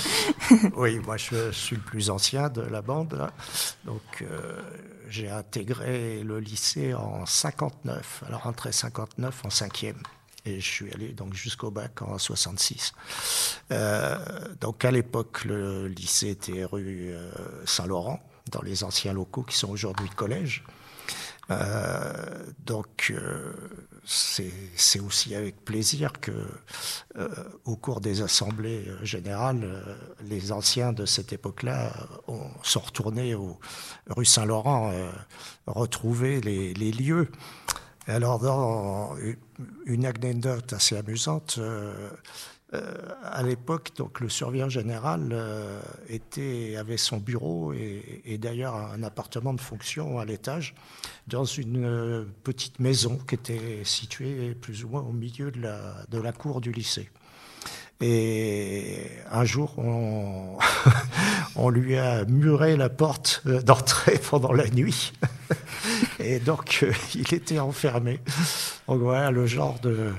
Oui, 0.77 0.99
moi 0.99 1.17
je 1.17 1.51
suis 1.53 1.77
le 1.77 1.83
plus 1.83 2.11
ancien 2.11 2.49
de 2.49 2.63
la 2.63 2.83
bande. 2.83 3.15
là. 3.15 3.31
Donc 3.85 4.03
euh, 4.23 4.61
j'ai 5.09 5.31
intégré 5.31 6.23
le 6.25 6.39
lycée 6.41 6.93
en 6.95 7.25
59, 7.25 8.25
à 8.27 8.31
la 8.31 8.37
rentrée 8.37 8.73
59 8.73 9.43
en 9.45 9.51
cinquième. 9.51 9.99
Et 10.45 10.61
je 10.61 10.67
suis 10.69 10.93
allé 10.93 11.09
donc 11.09 11.35
jusqu'au 11.35 11.71
bac 11.73 12.03
en 12.03 12.19
66. 12.19 12.93
Euh, 13.73 14.17
donc 14.61 14.85
à 14.85 14.91
l'époque, 14.91 15.45
le 15.45 15.89
lycée 15.89 16.29
était 16.31 16.65
rue 16.65 17.09
euh, 17.11 17.31
Saint-Laurent, 17.65 18.21
dans 18.53 18.63
les 18.63 18.85
anciens 18.85 19.13
locaux 19.13 19.43
qui 19.43 19.57
sont 19.57 19.71
aujourd'hui 19.71 20.09
collège. 20.11 20.63
Euh, 21.51 22.13
donc, 22.65 23.13
euh, 23.17 23.53
c'est 24.05 25.01
aussi 25.01 25.35
avec 25.35 25.65
plaisir 25.65 26.13
que, 26.21 26.33
euh, 27.17 27.29
au 27.65 27.77
cours 27.77 28.01
des 28.01 28.21
assemblées 28.23 28.85
euh, 28.89 29.05
générales, 29.05 29.61
euh, 29.63 29.95
les 30.25 30.51
anciens 30.53 30.93
de 30.93 31.07
cette 31.07 31.33
époque-là 31.33 31.93
ont- 32.27 32.51
sont 32.63 32.81
retournés 32.81 33.35
au 33.35 33.59
rue 34.09 34.25
Saint-Laurent 34.25 34.93
retrouver 35.67 36.41
les, 36.41 36.75
les 36.75 36.93
lieux. 36.93 37.29
Alors, 38.09 38.39
dans 38.39 39.17
une 39.87 40.07
anecdote 40.07 40.73
assez 40.73 40.97
amusante, 40.97 41.59
euh, 42.77 42.83
à 43.23 43.43
l'époque, 43.43 43.91
donc 43.97 44.21
le 44.21 44.29
surveillant 44.29 44.69
général 44.69 45.37
était, 46.09 46.77
avait 46.77 46.97
son 46.97 47.19
bureau 47.19 47.73
et, 47.73 48.39
d'ailleurs 48.39 48.77
un 48.77 49.03
appartement 49.03 49.55
de 49.55 49.61
fonction 49.61 50.19
à 50.19 50.25
l'étage 50.25 50.75
dans 51.27 51.45
une 51.45 52.27
petite 52.45 52.79
maison 52.79 53.19
qui 53.29 53.35
était 53.35 53.81
située 53.85 54.55
plus 54.55 54.85
ou 54.85 54.89
moins 54.89 55.03
au 55.03 55.13
milieu 55.13 55.51
de 55.51 55.61
la, 56.19 56.33
cour 56.33 56.61
du 56.61 56.73
lycée. 56.73 57.11
Et 58.01 59.09
un 59.31 59.45
jour, 59.45 59.79
on, 59.79 60.59
on 61.57 61.71
lui 61.71 61.97
a 61.97 62.25
muré 62.27 62.77
la 62.77 62.89
porte 62.89 63.43
d'entrée 63.47 64.21
pendant 64.31 64.53
la 64.53 64.69
nuit. 64.69 65.13
Et 66.19 66.39
donc, 66.39 66.81
euh, 66.83 66.93
il 67.15 67.33
était 67.35 67.59
enfermé. 67.59 68.21
Donc 68.89 69.01
voilà 69.01 69.31
le 69.31 69.47
genre 69.47 69.79
de, 69.81 70.13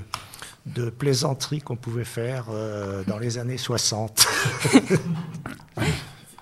de 0.74 0.90
plaisanterie 0.90 1.60
qu'on 1.60 1.76
pouvait 1.76 2.04
faire 2.04 2.46
euh, 2.50 3.02
dans 3.06 3.18
les 3.18 3.38
années 3.38 3.58
60. 3.58 4.26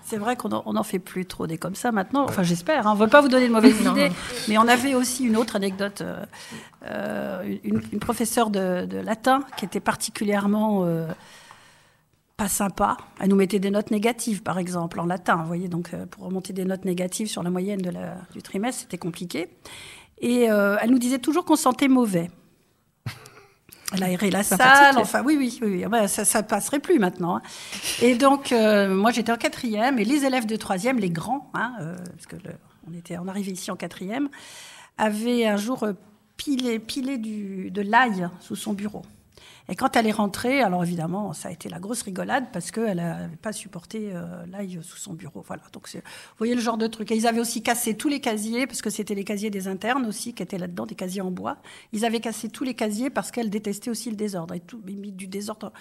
C'est 0.05 0.19
vrai 0.19 0.37
qu'on 0.37 0.49
n'en 0.49 0.83
fait 0.85 1.01
plus 1.01 1.27
trop 1.27 1.49
des 1.49 1.59
comme 1.59 1.75
ça 1.75 1.91
maintenant. 1.91 2.25
Enfin, 2.29 2.45
j'espère. 2.45 2.87
Hein. 2.87 2.93
On 2.93 2.95
ne 2.95 3.01
veut 3.01 3.09
pas 3.09 3.21
vous 3.21 3.29
donner 3.29 3.49
de 3.49 3.53
mauvaises 3.53 3.81
idées. 3.85 4.11
Mais 4.49 4.57
on 4.57 4.69
avait 4.69 4.95
aussi 4.95 5.25
une 5.25 5.37
autre 5.37 5.57
anecdote. 5.57 6.05
Euh, 6.85 7.57
une, 7.65 7.81
professeure 7.99 8.51
de, 8.51 9.01
latin 9.01 9.41
qui 9.57 9.65
était 9.65 9.81
particulièrement 9.81 10.87
pas 12.37 12.47
sympa. 12.47 12.99
Elle 13.19 13.31
nous 13.31 13.37
mettait 13.37 13.59
des 13.59 13.73
notes 13.73 13.91
négatives, 13.91 14.45
par 14.45 14.59
exemple, 14.59 15.01
en 15.01 15.07
latin. 15.07 15.39
Vous 15.39 15.47
voyez, 15.49 15.67
donc 15.67 15.91
pour 16.13 16.23
remonter 16.27 16.53
des 16.53 16.65
notes 16.65 16.85
négatives 16.85 17.27
sur 17.27 17.43
la 17.43 17.51
moyenne 17.51 17.81
de 17.81 17.91
la, 17.91 18.15
du 18.33 18.43
trimestre, 18.43 18.83
c'était 18.83 18.99
compliqué. 18.99 19.49
Et 20.19 20.51
euh, 20.51 20.77
elle 20.81 20.91
nous 20.91 20.99
disait 20.99 21.19
toujours 21.19 21.45
qu'on 21.45 21.57
sentait 21.57 21.89
mauvais. 21.89 22.31
Elle 23.97 24.05
aérait 24.05 24.31
la 24.31 24.43
salle, 24.43 24.99
enfin 24.99 25.23
oui, 25.25 25.37
oui, 25.39 25.59
oui, 25.63 26.09
ça, 26.09 26.43
ne 26.43 26.47
passerait 26.47 26.79
plus 26.79 26.99
maintenant. 26.99 27.37
Hein. 27.37 27.43
Et 28.03 28.15
donc, 28.15 28.53
euh, 28.53 28.95
moi 28.95 29.11
j'étais 29.11 29.33
en 29.33 29.37
quatrième, 29.37 29.99
et 29.99 30.05
les 30.05 30.25
élèves 30.25 30.47
de 30.47 30.57
troisième, 30.57 30.99
les 30.99 31.11
grands, 31.11 31.51
hein, 31.55 31.73
euh, 31.81 31.97
parce 32.15 32.27
que 32.27 32.37
on 32.89 32.93
était, 32.95 33.19
on 33.19 33.29
arrivait 33.29 33.53
ici 33.53 33.71
en 33.71 33.77
quatrième, 33.77 34.29
avaient 34.99 35.47
un 35.47 35.57
jour 35.57 35.87
pilé, 36.37 36.79
pilé 36.79 37.19
du, 37.19 37.71
de 37.71 37.83
l'ail 37.83 38.29
sous 38.41 38.57
son 38.57 38.73
bureau. 38.73 39.03
Et 39.69 39.75
quand 39.75 39.97
elle 39.97 40.07
est 40.07 40.13
rentrée, 40.13 40.61
alors 40.61 40.85
évidemment, 40.85 41.33
ça 41.33 41.49
a 41.49 41.53
été 41.53 41.69
la 41.69 41.81
grosse 41.81 42.03
rigolade 42.03 42.47
parce 42.53 42.71
qu'elle 42.71 42.99
n'avait 42.99 43.37
pas 43.37 43.53
supporté 43.53 44.13
euh, 44.15 44.47
l'ail 44.47 44.79
sous 44.83 44.97
son 44.97 45.15
bureau. 45.15 45.43
Voilà. 45.45 45.63
Donc, 45.73 45.89
vous 45.93 46.01
voyez 46.39 46.55
le 46.55 46.61
genre 46.61 46.79
de 46.79 46.87
truc. 46.87 47.11
Et 47.11 47.17
ils 47.17 47.27
avaient 47.27 47.41
aussi 47.41 47.63
cassé 47.63 47.97
tous 47.97 48.09
les 48.09 48.21
casiers 48.21 48.69
parce 48.69 48.81
que 48.81 48.91
c'était 48.91 49.17
les 49.17 49.25
casiers 49.25 49.51
des 49.51 49.67
internes 49.67 50.07
aussi 50.07 50.35
qui 50.35 50.43
étaient 50.43 50.59
là-dedans, 50.59 50.87
des 50.87 50.95
casiers 50.95 51.21
en 51.21 51.33
bois. 51.33 51.57
Ils 51.93 52.05
avaient 52.05 52.21
cassé 52.21 52.49
tous 52.49 52.63
les 52.63 52.75
casiers 52.75 53.11
parce 53.11 53.33
qu'elle 53.33 53.51
détestait 53.51 53.91
aussi 53.91 54.09
le 54.11 54.17
désordre 54.17 54.55
et 54.55 54.61
tout, 54.61 54.81
mis 54.85 55.11
du 55.11 55.27
désordre, 55.27 55.73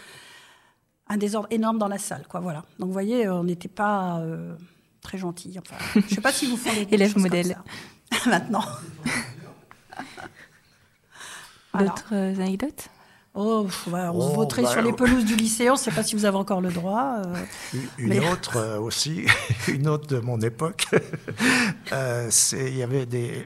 un 1.08 1.18
désordre 1.18 1.48
énorme 1.52 1.78
dans 1.78 1.88
la 1.88 2.00
salle, 2.00 2.26
quoi. 2.28 2.40
Voilà. 2.40 2.66
Donc, 2.80 2.88
vous 2.88 2.94
voyez, 2.94 3.30
on 3.30 3.44
n'était 3.44 3.68
pas 3.68 4.18
euh, 4.22 4.56
très 5.02 5.20
gentils. 5.20 5.60
Enfin, 5.60 5.76
je 5.94 6.00
ne 6.00 6.08
sais 6.08 6.22
pas 6.22 6.32
si 6.32 6.48
vous 6.48 6.58
font 6.58 6.74
des 6.74 6.88
élèves 6.92 7.18
modèles 7.20 7.56
maintenant. 8.26 8.64
D'autres 11.78 12.14
euh, 12.14 12.36
anecdotes? 12.38 12.90
Oh, 13.38 13.68
on 13.68 13.70
se 13.70 13.90
oh, 13.90 14.34
voterait 14.34 14.62
bah, 14.62 14.72
sur 14.72 14.82
les 14.82 14.94
pelouses 14.94 15.26
du 15.26 15.36
lycée, 15.36 15.70
on 15.70 15.74
ne 15.74 15.78
sait 15.78 15.92
pas 15.92 16.04
si 16.04 16.16
vous 16.16 16.24
avez 16.24 16.38
encore 16.38 16.62
le 16.62 16.72
droit. 16.72 17.18
Euh, 17.26 17.80
une 17.98 18.24
autre 18.24 18.56
euh, 18.56 18.80
aussi, 18.80 19.26
une 19.68 19.90
autre 19.90 20.08
de 20.08 20.20
mon 20.20 20.40
époque, 20.40 20.88
euh, 21.92 22.30
il 22.54 22.78
y 22.78 22.82
avait 22.82 23.06
des, 23.06 23.46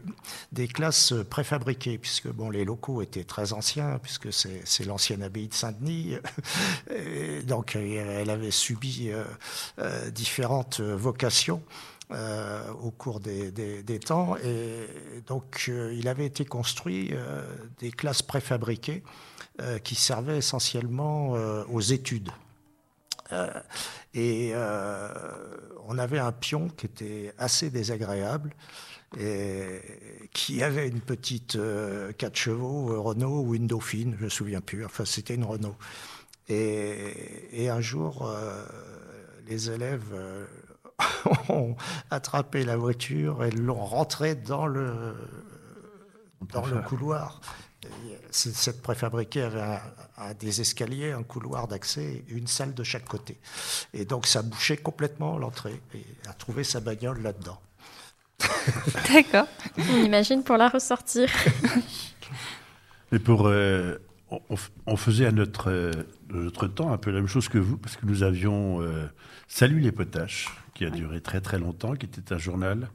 des, 0.52 0.68
classes 0.68 1.16
préfabriquées, 1.28 1.98
puisque 1.98 2.28
bon, 2.28 2.52
les 2.52 2.66
locaux 2.66 3.02
étaient 3.02 3.24
très 3.24 3.52
anciens, 3.52 4.00
puisque 4.04 4.32
c'est 4.32 4.86
l'ancienne 4.86 5.24
abbaye 5.24 5.48
de 5.48 5.56
Saint-Denis. 5.56 6.18
donc 7.48 7.76
elle 7.76 8.30
avait 8.30 8.52
subi 8.52 9.10
différentes 10.14 10.82
vocations. 10.82 11.64
Au 12.12 12.92
cours 12.92 13.20
des, 13.20 14.00
temps. 14.00 14.36
Et 14.38 15.22
donc, 15.28 15.70
il 15.70 16.08
avait 16.08 16.26
été 16.26 16.46
construit 16.46 17.12
des 17.80 17.92
classes 17.92 18.22
préfabriquées 18.22 19.04
euh, 19.62 19.78
qui 19.78 19.96
servait 19.96 20.38
essentiellement 20.38 21.36
euh, 21.36 21.66
aux 21.70 21.82
études. 21.82 22.30
Euh, 23.34 23.52
et 24.14 24.54
on 25.88 25.98
avait 25.98 26.20
un 26.20 26.32
pion 26.32 26.70
qui 26.70 26.86
était 26.86 27.34
assez 27.38 27.70
désagréable 27.70 28.52
et 29.20 29.82
qui 30.32 30.64
avait 30.64 30.88
une 30.88 31.02
petite 31.02 31.58
4 32.18 32.36
chevaux 32.36 33.02
Renault 33.04 33.42
ou 33.42 33.54
une 33.56 33.68
Dauphine, 33.68 34.14
je 34.14 34.20
ne 34.20 34.24
me 34.26 34.30
souviens 34.30 34.62
plus, 34.62 34.86
enfin 34.86 35.04
c'était 35.04 35.36
une 35.36 35.44
Renault. 35.44 35.76
Et 36.48 37.70
un 37.70 37.82
jour, 37.82 38.32
les 39.48 39.70
élèves 39.70 40.16
ont 41.50 41.76
attrapé 42.12 42.64
la 42.64 42.78
voiture 42.78 43.44
et 43.44 43.52
l'ont 43.52 43.86
rentrée 43.86 44.36
dans 44.36 44.68
le, 44.68 45.16
dans 46.52 46.66
le 46.66 46.82
couloir 46.82 47.42
cette 48.32 48.82
préfabriquée 48.82 49.44
avait 49.44 50.34
des 50.40 50.62
escaliers, 50.62 51.12
un 51.12 51.24
couloir 51.24 51.68
d'accès, 51.68 52.24
une 52.30 52.48
salle 52.48 52.74
de 52.74 52.84
chaque 52.84 53.06
côté. 53.06 53.38
Et 53.94 54.06
donc 54.06 54.28
ça 54.28 54.42
bouchait 54.42 54.78
complètement 54.78 55.38
l'entrée. 55.38 55.82
Et 55.94 56.06
a 56.28 56.34
trouvé 56.34 56.64
sa 56.64 56.80
bagnole 56.80 57.22
là-dedans. 57.22 57.60
D'accord. 59.14 59.48
On 59.78 60.04
imagine 60.04 60.44
pour 60.44 60.58
la 60.58 60.70
ressortir. 60.70 61.30
Et 63.12 63.18
pour, 63.18 63.48
euh, 63.48 63.98
on, 64.86 64.96
faisait 64.96 65.26
à 65.26 65.32
notre, 65.32 65.72
euh, 65.72 65.92
notre 66.30 66.68
temps 66.68 66.94
un 66.94 66.98
peu 66.98 67.10
la 67.10 67.18
même 67.18 67.28
chose 67.28 67.50
que 67.50 67.58
vous, 67.58 67.76
parce 67.76 67.98
que 67.98 68.06
nous 68.06 68.22
avions 68.22 68.84
euh, 68.84 69.08
Salut 69.48 69.80
les 69.80 69.92
potaches, 69.92 70.48
qui 70.80 70.86
a 70.86 70.90
duré 70.90 71.22
très 71.22 71.42
très 71.42 71.60
longtemps, 71.60 71.94
qui 71.94 72.06
était 72.06 72.34
un 72.34 72.38
journal 72.38 72.90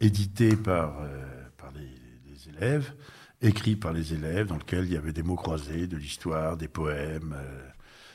édité 0.00 0.56
par, 0.56 0.96
par 1.56 1.70
les, 1.72 1.88
les 2.26 2.48
élèves 2.48 2.92
écrit 3.42 3.76
par 3.76 3.92
les 3.92 4.14
élèves, 4.14 4.46
dans 4.46 4.56
lequel 4.56 4.84
il 4.84 4.92
y 4.92 4.96
avait 4.96 5.12
des 5.12 5.22
mots 5.22 5.36
croisés, 5.36 5.86
de 5.86 5.96
l'histoire, 5.96 6.56
des 6.56 6.68
poèmes. 6.68 7.34
Euh, 7.36 7.68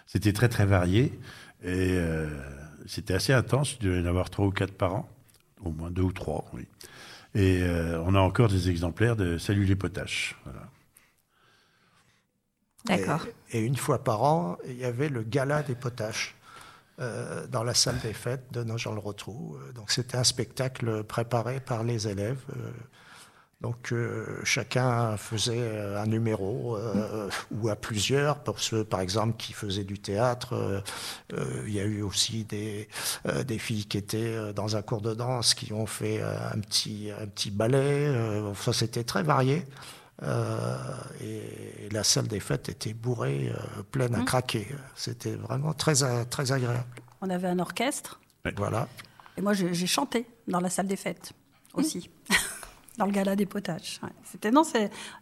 c'était 0.05 0.33
très 0.33 0.47
très 0.47 0.65
varié 0.65 1.19
et 1.61 1.91
euh, 1.97 2.29
c'était 2.85 3.13
assez 3.13 3.33
intense. 3.33 3.73
Il 3.73 3.85
devait 3.85 3.99
y 3.99 4.03
en 4.03 4.05
avoir 4.05 4.29
trois 4.29 4.45
ou 4.45 4.51
quatre 4.51 4.73
par 4.73 4.95
an, 4.95 5.09
au 5.61 5.71
moins 5.71 5.91
deux 5.91 6.03
ou 6.03 6.13
trois, 6.13 6.45
oui. 6.53 6.65
Et 7.35 7.61
euh, 7.61 8.01
on 8.05 8.15
a 8.15 8.19
encore 8.19 8.47
des 8.47 8.69
exemplaires 8.69 9.15
de 9.15 9.37
Salut 9.37 9.65
les 9.65 9.75
potaches. 9.75 10.35
D'accord. 12.85 13.27
Et, 13.51 13.59
une 13.59 13.75
fois 13.75 14.01
par 14.01 14.23
an, 14.23 14.57
il 14.65 14.77
y 14.77 14.85
avait 14.85 15.09
le 15.09 15.23
gala 15.23 15.61
des 15.61 15.75
potaches. 15.75 16.35
Dans 16.97 17.63
la 17.63 17.73
salle 17.73 17.99
des 17.99 18.13
fêtes 18.13 18.51
de 18.51 18.63
Nogent-le-Rotrou. 18.63 19.57
Donc 19.75 19.91
c'était 19.91 20.17
un 20.17 20.23
spectacle 20.23 21.03
préparé 21.03 21.59
par 21.59 21.83
les 21.83 22.07
élèves. 22.07 22.43
Donc 23.61 23.91
euh, 23.91 24.39
chacun 24.43 25.17
faisait 25.17 25.57
euh, 25.59 25.99
un 25.99 26.05
numéro 26.05 26.77
euh, 26.77 27.27
ou 27.51 27.69
à 27.69 27.75
plusieurs. 27.75 28.43
Pour 28.43 28.59
ceux, 28.59 28.83
par 28.83 29.01
exemple, 29.01 29.35
qui 29.37 29.53
faisaient 29.53 29.83
du 29.83 29.97
théâtre, 29.97 30.83
il 31.65 31.73
y 31.73 31.79
a 31.79 31.83
eu 31.83 32.01
aussi 32.01 32.43
des, 32.43 32.87
des 33.45 33.57
filles 33.57 33.85
qui 33.85 33.97
étaient 33.97 34.53
dans 34.53 34.75
un 34.75 34.81
cours 34.81 35.01
de 35.01 35.13
danse 35.13 35.53
qui 35.53 35.73
ont 35.73 35.87
fait 35.87 36.21
un 36.21 36.59
petit, 36.59 37.09
un 37.19 37.27
petit 37.27 37.51
ballet. 37.51 38.11
enfin, 38.49 38.73
c'était 38.73 39.03
très 39.03 39.23
varié. 39.23 39.65
Et, 40.21 41.89
la 41.91 42.03
salle 42.03 42.27
des 42.27 42.39
fêtes 42.39 42.69
était 42.69 42.93
bourrée, 42.93 43.51
pleine 43.91 44.13
à 44.13 44.19
mmh. 44.19 44.25
craquer. 44.25 44.67
C'était 44.95 45.35
vraiment 45.35 45.73
très, 45.73 45.93
très 46.25 46.51
agréable. 46.51 46.83
On 47.21 47.29
avait 47.29 47.47
un 47.47 47.59
orchestre. 47.59 48.19
Voilà. 48.57 48.87
Et 49.37 49.41
moi, 49.41 49.53
j'ai 49.53 49.87
chanté 49.87 50.25
dans 50.47 50.59
la 50.59 50.69
salle 50.69 50.87
des 50.87 50.97
fêtes 50.97 51.31
aussi. 51.73 52.09
Mmh. 52.29 52.33
dans 52.97 53.05
le 53.05 53.11
gala 53.11 53.35
des 53.35 53.45
potages. 53.45 54.01
C'était 54.29 54.51
non, 54.51 54.63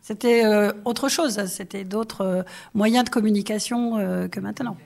c'était 0.02 0.46
euh, 0.46 0.72
autre 0.86 1.10
chose. 1.10 1.46
C'était 1.48 1.84
d'autres 1.84 2.22
euh, 2.22 2.44
moyens 2.74 3.06
de 3.06 3.10
communication 3.10 3.98
euh, 3.98 4.28
que 4.28 4.40
maintenant. 4.40 4.78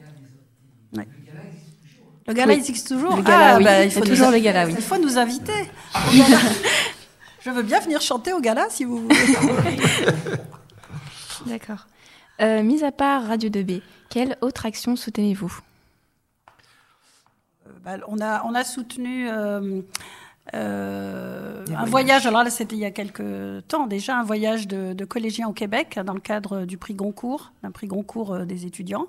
Le 2.27 2.35
gala 2.35 2.53
existe 2.53 2.89
toujours. 2.89 3.15
Le 3.15 3.23
gala, 3.23 3.55
ah, 3.55 3.59
bah, 3.59 3.83
il 3.83 3.89
faut 3.89 4.05
toujours 4.05 4.29
les 4.29 4.41
galas. 4.41 4.67
Oui. 4.67 4.75
Il 4.77 4.83
faut 4.83 4.99
nous 4.99 5.17
inviter. 5.17 5.51
Je 7.49 7.53
veux 7.55 7.63
bien 7.63 7.79
venir 7.79 7.99
chanter 7.99 8.31
au 8.31 8.39
gala 8.39 8.67
si 8.69 8.85
vous 8.85 8.97
voulez. 9.01 9.79
D'accord. 11.47 11.87
mis 12.39 12.83
à 12.83 12.91
part 12.91 13.25
Radio 13.25 13.49
2B, 13.49 13.81
quelle 14.09 14.37
autre 14.41 14.67
action 14.67 14.95
soutenez-vous? 14.95 15.59
Bah, 17.83 17.97
on, 18.07 18.19
a, 18.21 18.43
on 18.45 18.53
a 18.53 18.63
soutenu 18.63 19.27
euh, 20.53 21.65
un 21.75 21.85
voyage, 21.85 22.25
alors 22.25 22.43
là 22.43 22.49
c'était 22.49 22.75
il 22.75 22.79
y 22.79 22.85
a 22.85 22.91
quelques 22.91 23.67
temps 23.67 23.87
déjà, 23.87 24.17
un 24.17 24.23
voyage 24.23 24.67
de, 24.67 25.05
collégiens 25.05 25.47
au 25.47 25.53
Québec 25.53 25.99
dans 26.05 26.13
le 26.13 26.19
cadre 26.19 26.65
du 26.65 26.77
prix 26.77 26.93
Goncourt, 26.93 27.51
d'un 27.63 27.71
prix 27.71 27.87
Goncourt 27.87 28.33
euh, 28.33 28.45
des 28.45 28.65
étudiants. 28.65 29.07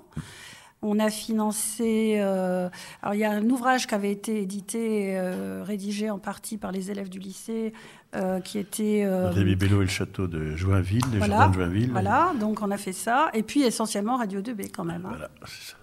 On 0.83 0.97
a 0.99 1.09
financé. 1.11 2.15
euh, 2.19 2.69
alors, 3.03 3.13
il 3.13 3.19
y 3.19 3.23
a 3.23 3.31
un 3.31 3.47
ouvrage 3.49 3.85
qui 3.85 3.93
avait 3.93 4.11
été 4.11 4.41
édité, 4.41 5.15
euh, 5.17 5.63
rédigé 5.63 6.09
en 6.09 6.17
partie 6.17 6.57
par 6.57 6.71
les 6.71 6.89
élèves 6.89 7.09
du 7.09 7.19
lycée, 7.19 7.71
euh, 8.15 8.39
qui 8.39 8.57
était. 8.57 9.05
Rémi 9.29 9.55
Bello 9.55 9.81
et 9.81 9.85
le 9.85 9.89
château 9.91 10.25
de 10.27 10.55
Joinville, 10.55 11.03
les 11.11 11.19
Voilà, 11.19 11.35
jardins 11.37 11.49
de 11.51 11.53
Joinville. 11.63 11.91
Voilà, 11.91 12.33
donc 12.39 12.61
on 12.63 12.71
a 12.71 12.77
fait 12.77 12.93
ça. 12.93 13.29
Et 13.35 13.43
puis 13.43 13.61
essentiellement 13.61 14.17
Radio 14.17 14.41
2B 14.41 14.71
quand 14.71 14.83
même. 14.83 15.05
hein. 15.05 15.09
Voilà, 15.11 15.29
c'est 15.45 15.71
ça. 15.71 15.77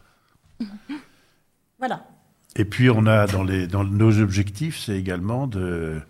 Voilà. 1.79 2.05
Et 2.57 2.65
puis 2.65 2.91
on 2.91 3.07
a 3.07 3.29
dans, 3.29 3.45
les, 3.45 3.69
dans 3.69 3.85
nos 3.85 4.19
objectifs, 4.21 4.79
c'est 4.85 4.97
également 4.99 5.47
de, 5.47 6.01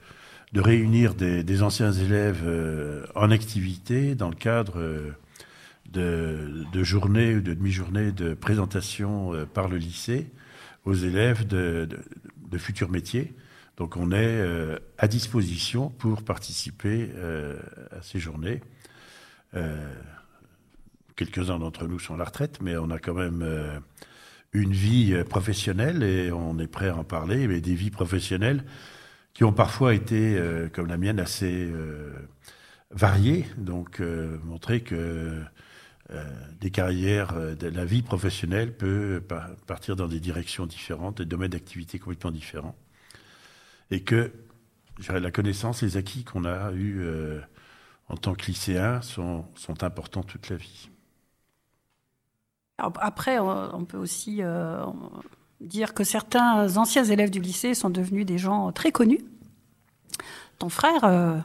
de 0.55 0.61
réunir 0.63 1.15
des, 1.15 1.43
des 1.43 1.63
anciens 1.63 1.93
élèves 1.93 2.43
en 3.15 3.31
activité 3.31 4.15
dans 4.15 4.31
le 4.31 4.35
cadre 4.35 4.79
de, 5.93 6.65
de 6.73 6.85
journées 6.85 7.37
ou 7.37 7.41
de 7.41 7.55
demi-journées 7.55 8.13
de 8.13 8.35
présentation 8.35 9.35
euh, 9.35 9.47
par 9.47 9.69
le 9.69 9.79
lycée 9.79 10.31
aux 10.85 10.95
élèves 10.95 11.47
de, 11.47 11.89
futurs 12.57 12.91
métiers. 12.91 13.35
Donc 13.77 13.97
on 13.97 14.11
est 14.11 14.17
euh, 14.17 14.79
à 14.97 15.09
disposition 15.09 15.91
pour 15.91 16.23
participer 16.23 17.11
euh, 17.15 17.59
à 17.91 18.03
ces 18.03 18.19
journées. 18.19 18.61
Quelques-uns 21.17 21.59
d'entre 21.59 21.87
nous 21.89 21.99
sont 21.99 22.15
à 22.15 22.17
la 22.19 22.25
retraite, 22.25 22.61
mais 22.61 22.77
on 22.77 22.91
a 22.91 22.99
quand 22.99 23.15
même 23.15 23.81
une 24.53 24.73
vie 24.73 25.25
professionnelle 25.25 26.03
et 26.03 26.31
on 26.31 26.59
est 26.59 26.67
prêt 26.67 26.91
à 26.91 26.97
en 26.97 27.03
parler, 27.03 27.49
mais 27.49 27.63
des 27.63 27.75
vies 27.75 27.91
professionnelles 27.91 28.63
qui 29.33 29.45
ont 29.45 29.55
parfois 29.55 29.95
été, 29.95 30.39
comme 30.75 30.87
la 30.87 30.99
mienne, 30.99 31.19
assez 31.19 31.73
variées. 32.91 33.47
Donc, 33.57 34.01
montrer 34.45 34.83
que 34.83 35.43
des 36.61 36.71
carrières, 36.71 37.35
euh, 37.35 37.55
de 37.55 37.69
la 37.69 37.85
vie 37.85 38.03
professionnelle 38.03 38.77
peut 38.77 39.23
pa- 39.27 39.51
partir 39.67 39.95
dans 39.97 40.09
des 40.09 40.21
directions 40.21 40.67
différentes, 40.67 41.19
des 41.19 41.27
domaines 41.27 41.51
d'activité 41.51 41.99
complètement 41.99 42.31
différents. 42.31 42.77
Et 43.91 44.03
que 44.03 44.33
la 45.09 45.31
connaissance, 45.31 45.83
les 45.83 45.97
acquis 45.97 46.25
qu'on 46.25 46.45
a 46.45 46.73
eus 46.73 47.01
euh, 47.01 47.41
en 48.09 48.17
tant 48.17 48.35
que 48.35 48.47
lycéen 48.47 49.01
sont, 49.03 49.45
importants 49.83 50.23
toute 50.23 50.49
la 50.49 50.57
vie. 50.57 50.89
Après, 52.79 53.39
on 53.39 53.85
peut 53.85 53.99
aussi 53.99 54.43
euh, 54.43 54.85
dire 55.61 55.95
que 55.95 56.05
certains 56.05 56.77
anciens 56.77 57.05
élèves 57.05 57.31
du 57.31 57.41
lycée 57.41 57.75
sont 57.75 57.91
devenus 57.91 58.25
des 58.25 58.39
gens 58.39 58.73
très 58.73 58.93
connus. 58.93 59.21
Ton 60.59 60.69
frère, 60.69 61.05
euh, 61.05 61.39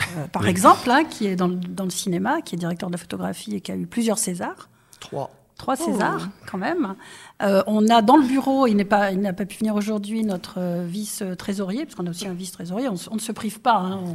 euh, 0.00 0.26
par 0.28 0.42
Oui. 0.42 0.48
exemple, 0.48 0.90
hein, 0.90 1.04
qui 1.04 1.26
est 1.26 1.36
dans 1.36 1.48
le, 1.48 1.56
dans 1.56 1.84
le 1.84 1.90
cinéma, 1.90 2.40
qui 2.42 2.54
est 2.54 2.58
directeur 2.58 2.88
de 2.88 2.94
la 2.94 2.98
photographie 2.98 3.56
et 3.56 3.60
qui 3.60 3.72
a 3.72 3.76
eu 3.76 3.86
plusieurs 3.86 4.18
Césars. 4.18 4.68
Trois. 5.00 5.30
Trois 5.58 5.76
Césars, 5.76 6.28
quand 6.50 6.58
même. 6.58 6.96
Euh, 7.42 7.62
on 7.68 7.86
a 7.88 8.02
dans 8.02 8.16
le 8.16 8.26
bureau, 8.26 8.66
il 8.66 8.74
n'est 8.74 8.84
pas, 8.84 9.12
il 9.12 9.20
n'a 9.20 9.32
pas 9.32 9.44
pu 9.44 9.58
venir 9.58 9.76
aujourd'hui, 9.76 10.24
notre 10.24 10.54
euh, 10.58 10.84
vice-trésorier, 10.88 11.84
parce 11.84 11.94
qu'on 11.94 12.06
a 12.06 12.10
aussi 12.10 12.26
un 12.26 12.32
vice-trésorier, 12.32 12.88
on, 12.88 13.14
ne 13.14 13.20
se 13.20 13.32
prive 13.32 13.60
pas, 13.60 13.76
hein, 13.76 14.00
on- 14.04 14.14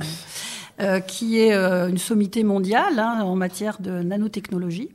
euh, 0.83 0.99
qui 0.99 1.39
est 1.39 1.53
une 1.53 1.97
sommité 1.97 2.43
mondiale 2.43 2.99
hein, 2.99 3.21
en 3.23 3.35
matière 3.35 3.79
de 3.79 4.01
nanotechnologie. 4.01 4.89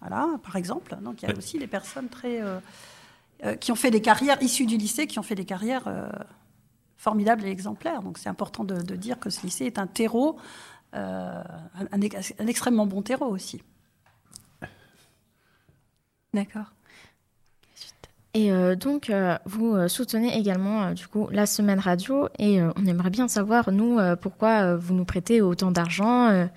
Voilà, 0.00 0.26
par 0.42 0.56
exemple. 0.56 0.96
Donc 1.02 1.22
il 1.22 1.28
y 1.28 1.32
a 1.32 1.36
aussi 1.36 1.58
des 1.58 1.66
personnes 1.68 2.08
très, 2.08 2.40
qui 3.60 3.70
ont 3.70 3.76
fait 3.76 3.90
des 3.90 4.00
carrières 4.00 4.42
issues 4.42 4.66
du 4.66 4.76
lycée, 4.76 5.06
qui 5.06 5.18
ont 5.18 5.22
fait 5.22 5.34
des 5.36 5.44
carrières 5.44 5.84
formidables 7.02 7.44
et 7.44 7.50
exemplaires. 7.50 8.00
Donc 8.00 8.16
c'est 8.16 8.28
important 8.28 8.62
de, 8.62 8.94
dire 8.94 9.18
que 9.18 9.28
ce 9.28 9.42
lycée 9.42 9.64
est 9.64 9.78
un 9.78 9.88
terreau, 9.88 10.36
euh, 10.94 11.42
un, 11.74 11.86
un 11.90 12.00
ex- 12.00 12.32
un 12.38 12.46
extrêmement 12.46 12.86
bon 12.86 13.02
terreau 13.02 13.26
aussi. 13.26 13.60
D'accord. 16.32 16.72
Et 18.34 18.52
euh, 18.52 18.76
donc, 18.76 19.10
euh, 19.10 19.36
vous 19.44 19.88
soutenez 19.88 20.38
également 20.38 20.92
du 20.92 21.08
coup 21.08 21.28
la 21.32 21.44
semaine 21.44 21.80
radio 21.80 22.28
et 22.38 22.62
on 22.62 22.86
aimerait 22.86 23.10
bien 23.10 23.26
savoir, 23.26 23.72
nous, 23.72 23.98
pourquoi 24.20 24.76
vous 24.76 24.94
nous 24.94 25.04
prêtez 25.04 25.42
autant 25.42 25.72
d'argent. 25.72 26.48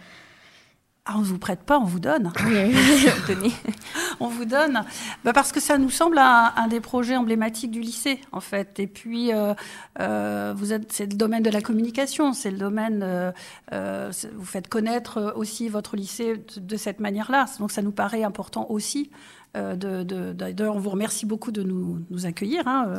Ah, 1.07 1.13
on 1.17 1.19
ne 1.19 1.25
vous 1.25 1.37
prête 1.37 1.59
pas, 1.61 1.77
on 1.77 1.83
vous 1.85 1.99
donne. 1.99 2.31
On 4.19 4.27
vous 4.27 4.45
donne 4.45 4.81
bah 5.23 5.33
Parce 5.33 5.51
que 5.51 5.59
ça 5.59 5.77
nous 5.77 5.89
semble 5.91 6.17
un, 6.17 6.51
un 6.55 6.67
des 6.67 6.79
projets 6.79 7.15
emblématiques 7.15 7.69
du 7.71 7.81
lycée, 7.81 8.19
en 8.31 8.39
fait. 8.39 8.79
Et 8.79 8.87
puis, 8.87 9.31
euh, 9.31 9.53
euh, 9.99 10.53
vous 10.57 10.73
êtes, 10.73 10.91
c'est 10.91 11.05
le 11.05 11.15
domaine 11.17 11.43
de 11.43 11.49
la 11.51 11.61
communication, 11.61 12.33
c'est 12.33 12.49
le 12.49 12.57
domaine. 12.57 13.01
euh, 13.03 13.31
euh, 13.73 14.11
vous 14.35 14.45
faites 14.45 14.67
connaître 14.67 15.33
aussi 15.35 15.69
votre 15.69 15.95
lycée 15.95 16.37
de, 16.55 16.59
de 16.61 16.75
cette 16.77 16.99
manière-là. 16.99 17.45
Donc, 17.59 17.71
ça 17.71 17.81
nous 17.83 17.91
paraît 17.91 18.23
important 18.23 18.65
aussi. 18.69 19.11
de, 19.55 20.03
de- 20.03 20.33
D'ailleurs, 20.33 20.75
on 20.75 20.79
vous 20.79 20.89
remercie 20.89 21.25
beaucoup 21.25 21.51
de 21.51 21.61
nous, 21.63 21.99
nous 22.09 22.25
accueillir, 22.25 22.67
hein, 22.67 22.91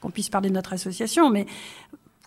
qu'on 0.00 0.10
puisse 0.10 0.28
parler 0.30 0.48
de 0.48 0.54
notre 0.54 0.72
association, 0.72 1.28
mais 1.28 1.44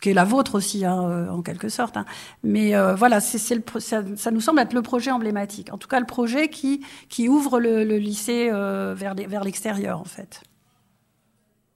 qui 0.01 0.09
est 0.09 0.13
la 0.13 0.25
vôtre 0.25 0.55
aussi, 0.55 0.83
hein, 0.83 1.09
euh, 1.09 1.29
en 1.29 1.41
quelque 1.41 1.69
sorte. 1.69 1.95
hein. 1.95 2.05
Mais 2.43 2.75
euh, 2.75 2.95
voilà, 2.95 3.21
c'est, 3.21 3.37
ça, 3.37 4.31
nous 4.31 4.41
semble 4.41 4.59
être 4.59 4.73
le 4.73 4.81
projet 4.81 5.11
emblématique. 5.11 5.71
En 5.71 5.77
tout 5.77 5.87
cas, 5.87 5.99
le 5.99 6.05
projet 6.05 6.49
qui, 6.49 6.83
qui 7.07 7.29
ouvre 7.29 7.59
le, 7.59 7.83
lycée 7.83 8.49
euh, 8.51 8.93
vers, 8.97 9.15
vers 9.15 9.43
l'extérieur, 9.43 9.99
en 9.99 10.05
fait. 10.05 10.41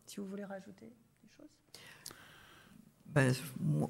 Si 0.07 0.19
vous 0.19 0.25
voulez 0.25 0.43
rajouter. 0.43 0.91
Ben, 3.15 3.33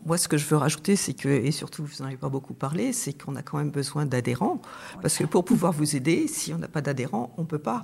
moi- 0.05 0.19
ce 0.19 0.27
que 0.27 0.37
je 0.37 0.45
veux 0.45 0.55
rajouter, 0.57 0.95
c'est 0.95 1.15
que, 1.15 1.27
et 1.27 1.51
surtout, 1.51 1.83
vous 1.83 2.03
n'en 2.03 2.05
avez 2.05 2.17
pas 2.17 2.29
beaucoup 2.29 2.53
parlé, 2.53 2.93
c'est 2.93 3.11
qu'on 3.13 3.35
a 3.35 3.41
quand 3.41 3.57
même 3.57 3.71
besoin 3.71 4.05
d'adhérents. 4.05 4.61
Parce 5.01 5.17
que 5.17 5.23
pour 5.23 5.43
pouvoir 5.43 5.71
vous 5.73 5.95
aider, 5.95 6.27
si 6.27 6.53
on 6.53 6.59
n'a 6.59 6.67
pas 6.67 6.81
d'adhérents, 6.81 7.33
on 7.37 7.41
ne 7.41 7.47
peut 7.47 7.57
pas. 7.59 7.83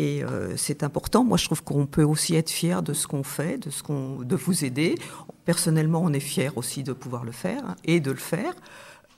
Et 0.00 0.24
euh, 0.24 0.56
c'est 0.56 0.82
important. 0.82 1.22
Moi, 1.22 1.36
je 1.38 1.44
trouve 1.44 1.62
qu'on 1.62 1.86
peut 1.86 2.02
aussi 2.02 2.34
être 2.34 2.50
fier 2.50 2.82
de 2.82 2.94
ce 2.94 3.06
qu'on 3.06 3.22
fait, 3.22 3.58
de, 3.58 3.70
ce 3.70 3.84
qu'on, 3.84 4.16
de 4.22 4.34
vous 4.36 4.64
aider. 4.64 4.96
Personnellement, 5.44 6.00
on 6.02 6.12
est 6.12 6.20
fier 6.20 6.52
aussi 6.56 6.82
de 6.82 6.92
pouvoir 6.92 7.24
le 7.24 7.32
faire 7.32 7.64
hein, 7.64 7.76
et 7.84 8.00
de 8.00 8.10
le 8.10 8.16
faire. 8.16 8.52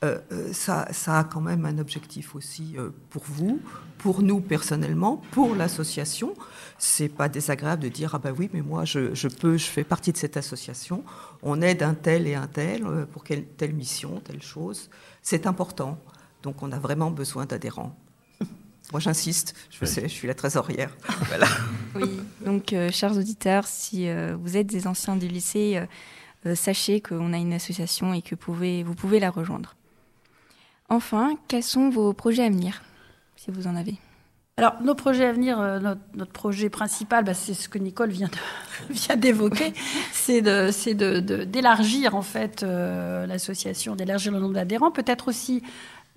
Euh, 0.05 0.19
euh, 0.33 0.53
ça, 0.53 0.87
ça 0.93 1.19
a 1.21 1.25
quand 1.25 1.41
même 1.41 1.65
un 1.65 1.79
objectif 1.79 2.35
aussi 2.37 2.75
euh, 2.79 2.91
pour 3.11 3.23
vous, 3.27 3.59
pour 3.99 4.23
nous 4.23 4.41
personnellement, 4.41 5.17
pour 5.33 5.55
l'association. 5.55 6.35
C'est 6.79 7.09
pas 7.09 7.29
désagréable 7.29 7.83
de 7.83 7.89
dire 7.89 8.15
ah 8.15 8.19
ben 8.19 8.35
oui, 8.39 8.51
mais 8.53 8.61
moi 8.61 8.85
je, 8.85 9.15
je 9.15 9.29
peux, 9.29 9.57
je 9.57 9.65
fais 9.67 9.83
partie 9.85 10.13
de 10.13 10.17
cette 10.19 10.37
association. 10.37 11.03
On 11.43 11.63
aide 11.63 11.83
un 11.83 11.95
tel 11.95 12.27
et 12.27 12.35
un 12.35 12.47
tel 12.47 12.85
euh, 12.85 13.07
pour 13.07 13.25
quelle, 13.25 13.45
telle 13.45 13.73
mission, 13.73 14.21
telle 14.21 14.43
chose. 14.43 14.91
C'est 15.23 15.47
important. 15.47 15.99
Donc 16.43 16.63
on 16.63 16.71
a 16.73 16.79
vraiment 16.79 17.11
besoin 17.11 17.47
d'adhérents. 17.47 17.97
Moi 18.93 19.01
j'insiste, 19.01 19.55
je, 19.71 19.79
Oui. 19.81 19.87
sais, 19.87 20.03
je 20.03 20.09
suis 20.15 20.29
la 20.29 20.35
trésorière. 20.35 20.95
voilà. 21.29 21.47
Oui, 21.95 22.11
donc 22.45 22.73
euh, 22.75 22.91
chers 22.91 23.17
auditeurs, 23.17 23.67
si 23.67 24.09
euh, 24.09 24.37
vous 24.39 24.57
êtes 24.59 24.67
des 24.67 24.87
anciens 24.87 25.17
du 25.17 25.29
lycée, 25.29 25.83
euh, 26.45 26.55
sachez 26.55 27.01
qu'on 27.01 27.33
a 27.33 27.39
une 27.39 27.55
association 27.55 28.13
et 28.13 28.21
que 28.21 28.35
pouvez, 28.35 28.83
vous 28.83 28.95
pouvez 28.95 29.19
la 29.19 29.31
rejoindre. 29.31 29.77
Enfin, 30.89 31.37
quels 31.49 31.63
sont 31.63 31.89
vos 31.91 32.13
projets 32.13 32.45
à 32.45 32.49
venir, 32.51 32.83
si 33.37 33.51
vous 33.51 33.67
en 33.67 33.77
avez? 33.77 33.97
Alors, 34.57 34.75
nos 34.83 34.95
projets 34.95 35.25
à 35.27 35.33
venir, 35.33 35.59
euh, 35.61 35.81
notre, 35.81 36.01
notre 36.15 36.31
projet 36.31 36.69
principal, 36.71 37.25
bah, 37.25 37.35
c'est 37.35 37.55
ce 37.55 37.69
que 37.69 37.79
Nicole 37.79 38.11
vient 38.91 39.17
d'évoquer, 39.17 39.73
c'est 40.13 40.43
de, 40.43 40.71
c'est 40.71 40.95
de, 40.95 41.19
de- 41.21 41.43
d'élargir 41.45 42.15
en 42.15 42.23
fait 42.23 42.63
euh, 42.63 43.27
l'association, 43.27 43.97
d'élargir 43.97 44.31
le 44.31 44.39
nombre 44.39 44.55
d'adhérents, 44.55 44.93
peut-être 44.93 45.27
aussi 45.29 45.63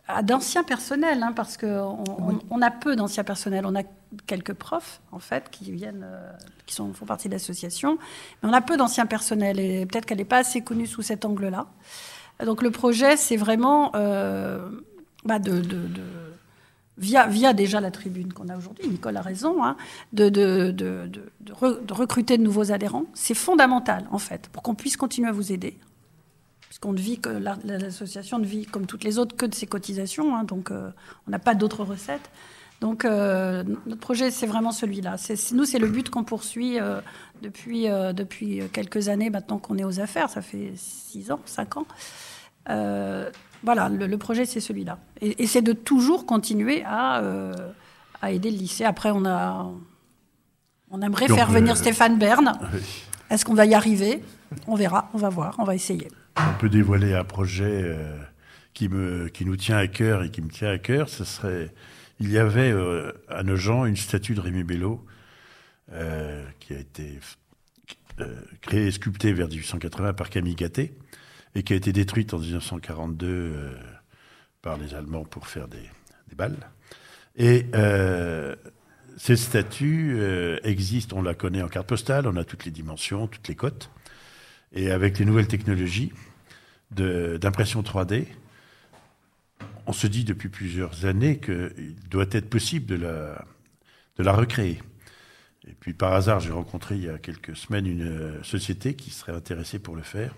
à 0.08 0.22
d'anciens 0.22 0.64
personnels, 0.64 1.24
hein, 1.24 1.34
parce 1.36 1.58
qu'on 1.58 2.04
on, 2.08 2.40
on 2.50 2.62
a 2.62 2.70
peu 2.72 2.96
d'anciens 2.96 3.24
personnels, 3.24 3.66
on 3.66 3.76
a 3.76 3.82
quelques 4.28 4.54
profs 4.54 5.02
en 5.12 5.20
fait 5.20 5.50
qui 5.50 5.72
viennent, 5.72 6.06
euh, 6.08 6.32
qui 6.68 6.76
sont, 6.76 6.94
font 6.94 7.06
partie 7.06 7.28
de 7.30 7.34
l'association, 7.34 7.98
mais 8.44 8.50
on 8.50 8.54
a 8.54 8.62
peu 8.62 8.78
d'anciens 8.78 9.06
personnels 9.08 9.60
et 9.60 9.86
peut-être 9.88 10.06
qu'elle 10.06 10.20
n'est 10.20 10.24
pas 10.26 10.38
assez 10.38 10.62
connue 10.62 10.88
sous 10.88 11.02
cet 11.02 11.26
angle-là. 11.26 11.66
Donc 12.46 12.62
le 12.62 12.72
projet, 12.72 13.18
c'est 13.18 13.38
vraiment 13.38 13.92
euh, 13.96 14.60
bah, 15.26 15.40
via, 16.98 17.54
déjà 17.54 17.80
la 17.80 17.92
tribune 17.92 18.34
qu'on 18.34 18.50
a 18.50 18.58
aujourd'hui, 18.58 18.88
Nicole 18.88 19.18
a 19.18 19.22
raison, 19.22 19.64
hein, 19.64 19.76
de, 20.14 20.30
de, 20.30 20.72
de, 20.72 21.08
de- 21.08 21.32
de 21.42 21.54
re- 21.54 21.86
de 21.86 21.94
recruter 21.94 22.38
de 22.38 22.44
nouveaux 22.44 22.72
adhérents. 22.72 23.06
C'est 23.14 23.34
fondamental, 23.36 24.06
en 24.12 24.18
fait, 24.18 24.50
pour 24.52 24.64
qu'on 24.64 24.76
puisse 24.76 24.98
continuer 24.98 25.30
à 25.30 25.32
vous 25.32 25.52
aider. 25.52 25.78
Puisqu'on 26.68 26.94
ne 26.94 26.98
vit 27.00 27.20
que, 27.20 27.30
la- 27.30 27.58
la- 27.64 27.78
l'association 27.78 28.40
ne 28.40 28.46
vit 28.46 28.66
comme 28.66 28.86
toutes 28.88 29.04
les 29.04 29.20
autres 29.20 29.36
que 29.36 29.46
de 29.46 29.56
ses 29.56 29.68
cotisations, 29.68 30.36
hein, 30.36 30.44
donc 30.44 30.72
euh, 30.72 30.90
on 31.28 31.32
n'a 31.32 31.40
pas 31.40 31.56
d'autres 31.56 31.84
recettes. 31.84 32.30
Donc 32.80 33.06
euh, 33.06 33.64
notre 33.88 34.00
projet, 34.00 34.30
c'est 34.30 34.46
vraiment 34.46 34.72
celui-là. 34.72 35.16
Nous, 35.54 35.66
c'est 35.66 35.80
le 35.80 35.88
but 35.88 36.10
qu'on 36.10 36.24
poursuit 36.24 36.80
euh, 36.80 37.02
depuis, 37.42 37.90
euh, 37.90 38.14
depuis 38.14 38.62
quelques 38.72 39.10
années 39.10 39.32
maintenant 39.32 39.58
qu'on 39.58 39.78
est 39.78 39.84
aux 39.84 40.00
affaires. 40.00 40.30
Ça 40.30 40.42
fait 40.42 40.74
six 40.76 41.32
ans, 41.32 41.40
cinq 41.46 41.78
ans. 41.78 41.88
Voilà, 43.64 43.90
le, 43.90 44.06
le 44.06 44.18
projet, 44.18 44.46
c'est 44.46 44.60
celui-là. 44.60 45.00
Et, 45.22 45.44
et 45.44 45.48
c'est 45.48 45.64
de 45.64 45.74
toujours 45.74 46.28
continuer 46.28 46.84
à, 46.86 47.24
à 48.22 48.32
aider 48.32 48.52
le 48.52 48.58
lycée. 48.58 48.84
Après, 48.84 49.10
on, 49.10 49.26
a, 49.26 49.72
on 50.92 51.02
aimerait 51.02 51.28
Donc, 51.28 51.38
faire 51.38 51.50
venir 51.50 51.76
Stéphane 51.76 52.20
Bern. 52.20 52.54
Oui. 52.74 52.80
Est-ce 53.32 53.44
qu'on 53.44 53.56
va 53.56 53.66
y 53.66 53.74
arriver? 53.74 54.24
On 54.68 54.76
verra, 54.76 55.10
on 55.14 55.18
va 55.18 55.30
voir, 55.30 55.56
on 55.58 55.64
va 55.64 55.74
essayer. 55.74 56.08
On 56.38 56.60
peut 56.60 56.70
dévoiler 56.70 57.16
un 57.16 57.24
projet 57.24 57.98
qui, 58.76 58.88
me, 58.88 59.28
qui 59.30 59.44
nous 59.44 59.56
tient 59.56 59.78
à 59.78 59.88
cœur 59.88 60.24
et 60.24 60.30
qui 60.30 60.42
me 60.42 60.50
tient 60.50 60.70
à 60.70 60.78
cœur. 60.78 61.10
Ce 61.10 61.24
serait 61.24 61.74
il 62.20 62.32
y 62.32 62.38
avait 62.38 62.72
euh, 62.72 63.12
à 63.28 63.44
Nogent 63.44 63.86
une 63.86 63.96
statue 63.96 64.34
de 64.34 64.40
Rémi 64.40 64.64
Bello 64.64 65.06
euh, 65.92 66.46
qui 66.60 66.74
a 66.74 66.80
été 66.80 67.20
euh, 68.20 68.42
créée 68.62 68.88
et 68.88 68.92
sculptée 68.92 69.34
vers 69.34 69.48
1880 69.48 70.14
par 70.14 70.30
Camille 70.30 70.56
Gatté 70.56 70.94
et 71.56 71.64
qui 71.64 71.74
a 71.74 71.76
été 71.76 71.92
détruite 71.92 72.34
en 72.34 72.40
1942 72.40 73.28
euh, 73.28 73.72
par 74.62 74.78
les 74.78 74.94
Allemands 74.94 75.24
pour 75.24 75.48
faire 75.48 75.68
des, 75.68 75.90
des 76.30 76.36
balles. 76.36 76.70
Et 77.36 77.66
euh, 77.76 78.56
cette 79.18 79.38
statue 79.38 80.16
euh, 80.18 80.60
existe, 80.64 81.14
on 81.14 81.22
la 81.22 81.34
connaît 81.34 81.62
en 81.62 81.68
carte 81.68 81.88
postale, 81.88 82.28
on 82.28 82.36
a 82.36 82.44
toutes 82.44 82.66
les 82.66 82.72
dimensions, 82.72 83.28
toutes 83.28 83.48
les 83.48 83.56
cotes. 83.56 83.90
Et 84.74 84.92
avec 84.92 85.18
les 85.18 85.26
nouvelles 85.26 85.48
technologies 85.48 86.12
d'impression 86.92 87.82
3D, 87.82 88.28
on 89.88 89.94
se 89.94 90.06
dit 90.06 90.26
depuis 90.26 90.50
plusieurs 90.50 91.06
années 91.06 91.40
qu'il 91.40 91.96
doit 92.10 92.26
être 92.32 92.50
possible 92.50 92.86
de 92.86 92.96
la, 92.96 93.46
de 94.18 94.24
la 94.24 94.34
recréer. 94.34 94.82
Et 95.68 95.74
puis 95.80 95.94
par 95.94 96.14
hasard, 96.14 96.42
j'ai 96.42 96.52
rencontré 96.52 96.96
il 96.96 97.06
y 97.06 97.10
a 97.10 97.18
quelques 97.18 97.56
semaines 97.56 97.88
une 97.88 98.08
euh, 98.08 98.44
société 98.44 98.96
qui 98.96 99.12
serait 99.12 99.34
intéressée 99.34 99.80
pour 99.80 99.96
le 99.96 100.02
faire. 100.02 100.36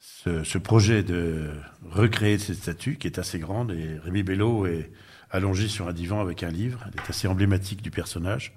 Ce, 0.00 0.58
projet 0.58 1.02
de 1.02 1.50
recréer 1.84 2.38
cette 2.38 2.56
statue, 2.56 2.96
qui 2.96 3.08
est 3.08 3.18
assez 3.18 3.38
grande, 3.38 3.72
et 3.72 3.98
Rémi 3.98 4.22
Bello 4.22 4.66
est 4.66 4.90
allongé 5.30 5.66
sur 5.66 5.88
un 5.88 5.92
divan 5.92 6.20
avec 6.20 6.42
un 6.42 6.50
livre, 6.50 6.84
elle 6.86 7.00
est 7.00 7.10
assez 7.10 7.26
emblématique 7.26 7.82
du 7.82 7.90
personnage. 7.90 8.52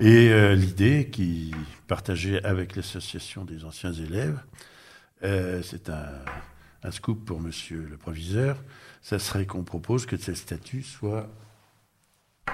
Et 0.00 0.30
euh, 0.30 0.54
l'idée 0.54 1.08
qui 1.10 1.52
partageait 1.88 2.42
avec 2.44 2.76
l'association 2.76 3.44
des 3.44 3.64
anciens 3.64 3.92
élèves, 3.92 4.38
euh, 5.24 5.60
c'est 5.62 5.88
un, 5.88 6.12
un 6.82 6.90
scoop 6.90 7.24
pour 7.24 7.40
monsieur 7.40 7.86
le 7.90 7.96
proviseur, 7.96 8.56
ça 9.02 9.18
serait 9.18 9.46
qu'on 9.46 9.64
propose 9.64 10.06
que 10.06 10.16
cette 10.16 10.36
statue 10.36 10.82
soit 10.82 11.28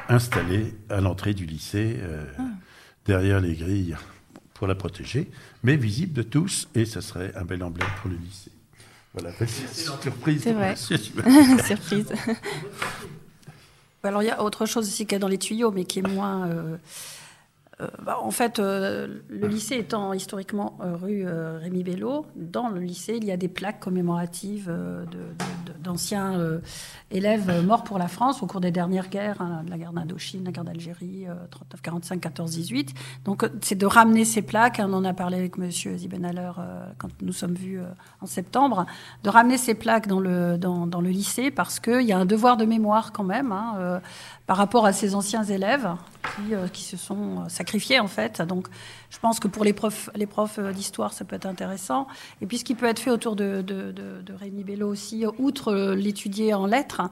installée 0.08 0.74
à 0.88 1.00
l'entrée 1.00 1.34
du 1.34 1.46
lycée, 1.46 1.96
euh, 2.00 2.24
derrière 3.06 3.40
les 3.40 3.54
grilles, 3.54 3.96
pour 4.54 4.66
la 4.66 4.74
protéger, 4.74 5.30
mais 5.62 5.76
visible 5.76 6.12
de 6.12 6.22
tous, 6.22 6.68
et 6.74 6.84
ça 6.84 7.00
serait 7.00 7.34
un 7.36 7.44
bel 7.44 7.62
emblème 7.62 7.88
pour 8.00 8.10
le 8.10 8.16
lycée. 8.16 8.50
Voilà, 9.12 9.30
surprise. 9.46 10.42
C'est 10.42 10.52
vrai. 10.52 10.74
Surprise. 10.76 12.12
Alors 14.02 14.22
il 14.22 14.26
y 14.26 14.30
a 14.30 14.42
autre 14.42 14.66
chose 14.66 14.86
aussi 14.88 15.06
qui 15.06 15.14
est 15.14 15.18
dans 15.18 15.28
les 15.28 15.38
tuyaux, 15.38 15.70
mais 15.70 15.84
qui 15.84 16.00
est 16.00 16.08
moins. 16.08 16.48
euh, 16.48 16.76
euh, 17.80 17.88
bah, 18.04 18.18
en 18.20 18.30
fait, 18.30 18.58
euh, 18.58 19.08
le 19.28 19.48
lycée 19.48 19.76
étant 19.76 20.12
historiquement 20.12 20.78
euh, 20.80 20.96
rue 20.96 21.26
Rémi 21.26 21.82
Bello, 21.82 22.26
dans 22.36 22.68
le 22.68 22.80
lycée, 22.80 23.14
il 23.16 23.24
y 23.24 23.32
a 23.32 23.36
des 23.36 23.48
plaques 23.48 23.80
commémoratives 23.80 24.66
de- 24.68 25.63
d'anciens 25.80 26.34
euh, 26.38 26.60
élèves 27.10 27.48
euh, 27.48 27.62
morts 27.62 27.84
pour 27.84 27.98
la 27.98 28.08
France 28.08 28.42
au 28.42 28.46
cours 28.46 28.60
des 28.60 28.70
dernières 28.70 29.08
guerres, 29.08 29.40
hein, 29.40 29.62
la 29.68 29.78
guerre 29.78 29.92
d'Indochine, 29.92 30.44
la 30.44 30.52
guerre 30.52 30.64
d'Algérie, 30.64 31.26
euh, 31.28 31.34
39, 31.50 31.80
45, 31.80 32.20
14, 32.20 32.50
18. 32.50 32.94
Donc, 33.24 33.44
euh, 33.44 33.48
c'est 33.60 33.74
de 33.76 33.86
ramener 33.86 34.24
ces 34.24 34.42
plaques. 34.42 34.80
hein, 34.80 34.86
on 34.88 34.94
en 34.94 35.04
a 35.04 35.14
parlé 35.14 35.38
avec 35.38 35.58
Monsieur 35.58 35.96
Zibenhaller 35.96 36.52
euh, 36.58 36.86
quand 36.98 37.08
nous 37.22 37.32
sommes 37.32 37.54
vus 37.54 37.80
en 38.20 38.26
septembre, 38.26 38.86
de 39.22 39.30
ramener 39.30 39.58
ces 39.58 39.74
plaques 39.74 40.06
dans 40.06 40.20
le, 40.20 40.58
dans, 40.58 40.86
dans 40.86 41.00
le 41.00 41.10
lycée 41.10 41.50
parce 41.50 41.80
qu'il 41.80 42.02
y 42.02 42.12
a 42.12 42.18
un 42.18 42.26
devoir 42.26 42.56
de 42.56 42.64
mémoire 42.64 43.12
quand 43.12 43.24
même 43.24 43.52
hein, 43.52 44.00
par 44.46 44.56
rapport 44.56 44.86
à 44.86 44.92
ces 44.92 45.14
anciens 45.14 45.44
élèves 45.44 45.88
qui, 46.36 46.54
qui 46.72 46.82
se 46.82 46.96
sont 46.96 47.48
sacrifiés 47.48 48.00
en 48.00 48.06
fait. 48.06 48.42
Donc 48.42 48.68
je 49.10 49.18
pense 49.18 49.38
que 49.40 49.48
pour 49.48 49.64
les 49.64 49.72
profs, 49.72 50.10
les 50.14 50.26
profs 50.26 50.58
d'histoire, 50.58 51.12
ça 51.12 51.24
peut 51.24 51.36
être 51.36 51.46
intéressant. 51.46 52.06
Et 52.40 52.46
puis 52.46 52.58
ce 52.58 52.64
qui 52.64 52.74
peut 52.74 52.86
être 52.86 52.98
fait 52.98 53.10
autour 53.10 53.36
de, 53.36 53.62
de, 53.62 53.92
de, 53.92 54.34
Rémi 54.34 54.64
Bello 54.64 54.88
aussi, 54.88 55.24
euh, 55.24 55.30
euh, 55.68 55.94
l'étudier 55.94 56.54
en 56.54 56.66
lettres, 56.66 57.02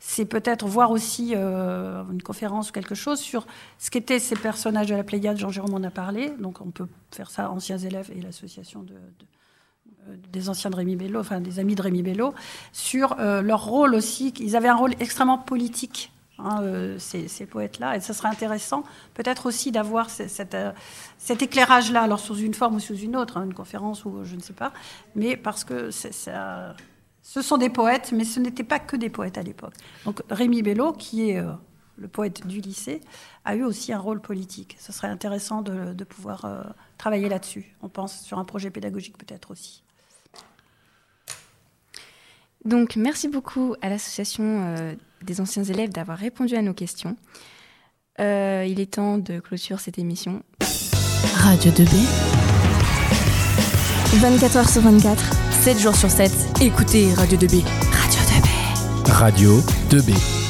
c'est 0.00 0.24
peut-être 0.24 0.66
voir 0.66 0.90
aussi 0.90 1.32
euh, 1.34 2.02
une 2.10 2.22
conférence 2.22 2.70
ou 2.70 2.72
quelque 2.72 2.94
chose 2.94 3.20
sur 3.20 3.46
ce 3.78 3.90
qu'étaient 3.90 4.18
ces 4.18 4.36
personnages 4.36 4.88
de 4.88 4.94
la 4.94 5.04
Pléiade. 5.04 5.38
Jean-Jérôme 5.38 5.74
en 5.74 5.82
a 5.86 5.90
parlé, 5.90 6.30
donc 6.40 6.60
on 6.60 6.70
peut 6.70 6.86
faire 7.10 7.30
ça, 7.30 7.50
anciens 7.50 7.78
élèves 7.78 8.10
et 8.16 8.20
l'association 8.20 8.84
euh, 8.90 10.16
des 10.32 10.48
anciens 10.48 10.70
de 10.70 10.76
Rémi 10.76 10.96
Bello, 10.96 11.20
enfin 11.20 11.40
des 11.40 11.58
amis 11.60 11.74
de 11.76 11.82
Rémi 11.82 12.02
Bello, 12.02 12.34
sur 12.72 13.14
leur 13.18 13.64
rôle 13.64 13.94
aussi. 13.94 14.34
Ils 14.40 14.56
avaient 14.56 14.68
un 14.68 14.74
rôle 14.74 14.94
extrêmement 14.98 15.38
politique, 15.38 16.10
hein, 16.40 16.60
ces, 16.98 17.46
poètes-là, 17.46 17.96
et 17.96 18.00
ça 18.00 18.12
serait 18.12 18.28
intéressant 18.28 18.82
peut-être 19.14 19.46
aussi 19.46 19.70
d'avoir 19.70 20.10
ce- 20.10 20.26
cet 20.26 21.42
éclairage-là, 21.42 22.02
alors 22.02 22.18
sous 22.18 22.34
une 22.36 22.54
forme 22.54 22.76
ou 22.76 22.80
sous 22.80 22.96
une 22.96 23.14
autre, 23.14 23.36
hein, 23.36 23.44
une 23.44 23.54
conférence 23.54 24.04
ou 24.04 24.24
je 24.24 24.34
ne 24.34 24.40
sais 24.40 24.54
pas, 24.54 24.72
mais 25.14 25.36
parce 25.36 25.62
que 25.62 25.92
ça- 25.92 26.74
ce 27.22 27.40
sont 27.42 27.56
des 27.56 27.70
poètes, 27.70 28.12
mais 28.12 28.24
ce 28.24 28.40
n'étaient 28.40 28.64
pas 28.64 28.78
que 28.78 28.96
des 28.96 29.08
poètes 29.08 29.38
à 29.38 29.42
l'époque. 29.42 29.74
Donc 30.04 30.22
Rémi 30.28 30.62
Bello, 30.62 30.92
qui 30.92 31.30
est 31.30 31.38
euh, 31.38 31.52
le 31.96 32.08
poète 32.08 32.46
du 32.46 32.60
lycée, 32.60 33.00
a 33.44 33.54
eu 33.54 33.62
aussi 33.62 33.92
un 33.92 33.98
rôle 33.98 34.20
politique. 34.20 34.76
Ce 34.78 34.92
serait 34.92 35.08
intéressant 35.08 35.62
de, 35.62 35.92
de 35.92 36.04
pouvoir 36.04 36.44
euh, 36.44 36.62
travailler 36.98 37.28
là-dessus. 37.28 37.74
On 37.82 37.88
pense 37.88 38.20
sur 38.22 38.38
un 38.38 38.44
projet 38.44 38.70
pédagogique 38.70 39.16
peut-être 39.18 39.50
aussi. 39.50 39.82
Donc, 42.64 42.96
merci 42.96 43.28
beaucoup 43.28 43.74
à 43.82 43.88
l'association 43.88 44.44
euh, 44.44 44.94
des 45.22 45.40
anciens 45.40 45.64
élèves 45.64 45.90
d'avoir 45.90 46.18
répondu 46.18 46.54
à 46.54 46.62
nos 46.62 46.74
questions. 46.74 47.16
Euh, 48.20 48.64
il 48.68 48.78
est 48.78 48.94
temps 48.94 49.18
de 49.18 49.40
clôturer 49.40 49.80
cette 49.80 49.98
émission. 49.98 50.42
Radio 51.34 51.72
2B. 51.72 52.06
24h 54.14 54.70
sur 54.70 54.82
24, 54.82 55.41
7 55.62 55.78
jours 55.78 55.94
sur 55.94 56.10
7. 56.10 56.32
Écoutez 56.60 57.14
Radio 57.14 57.38
2B. 57.38 57.62
Radio 57.92 58.20
2B. 58.26 59.12
Radio 59.12 59.60
2B. 59.90 60.41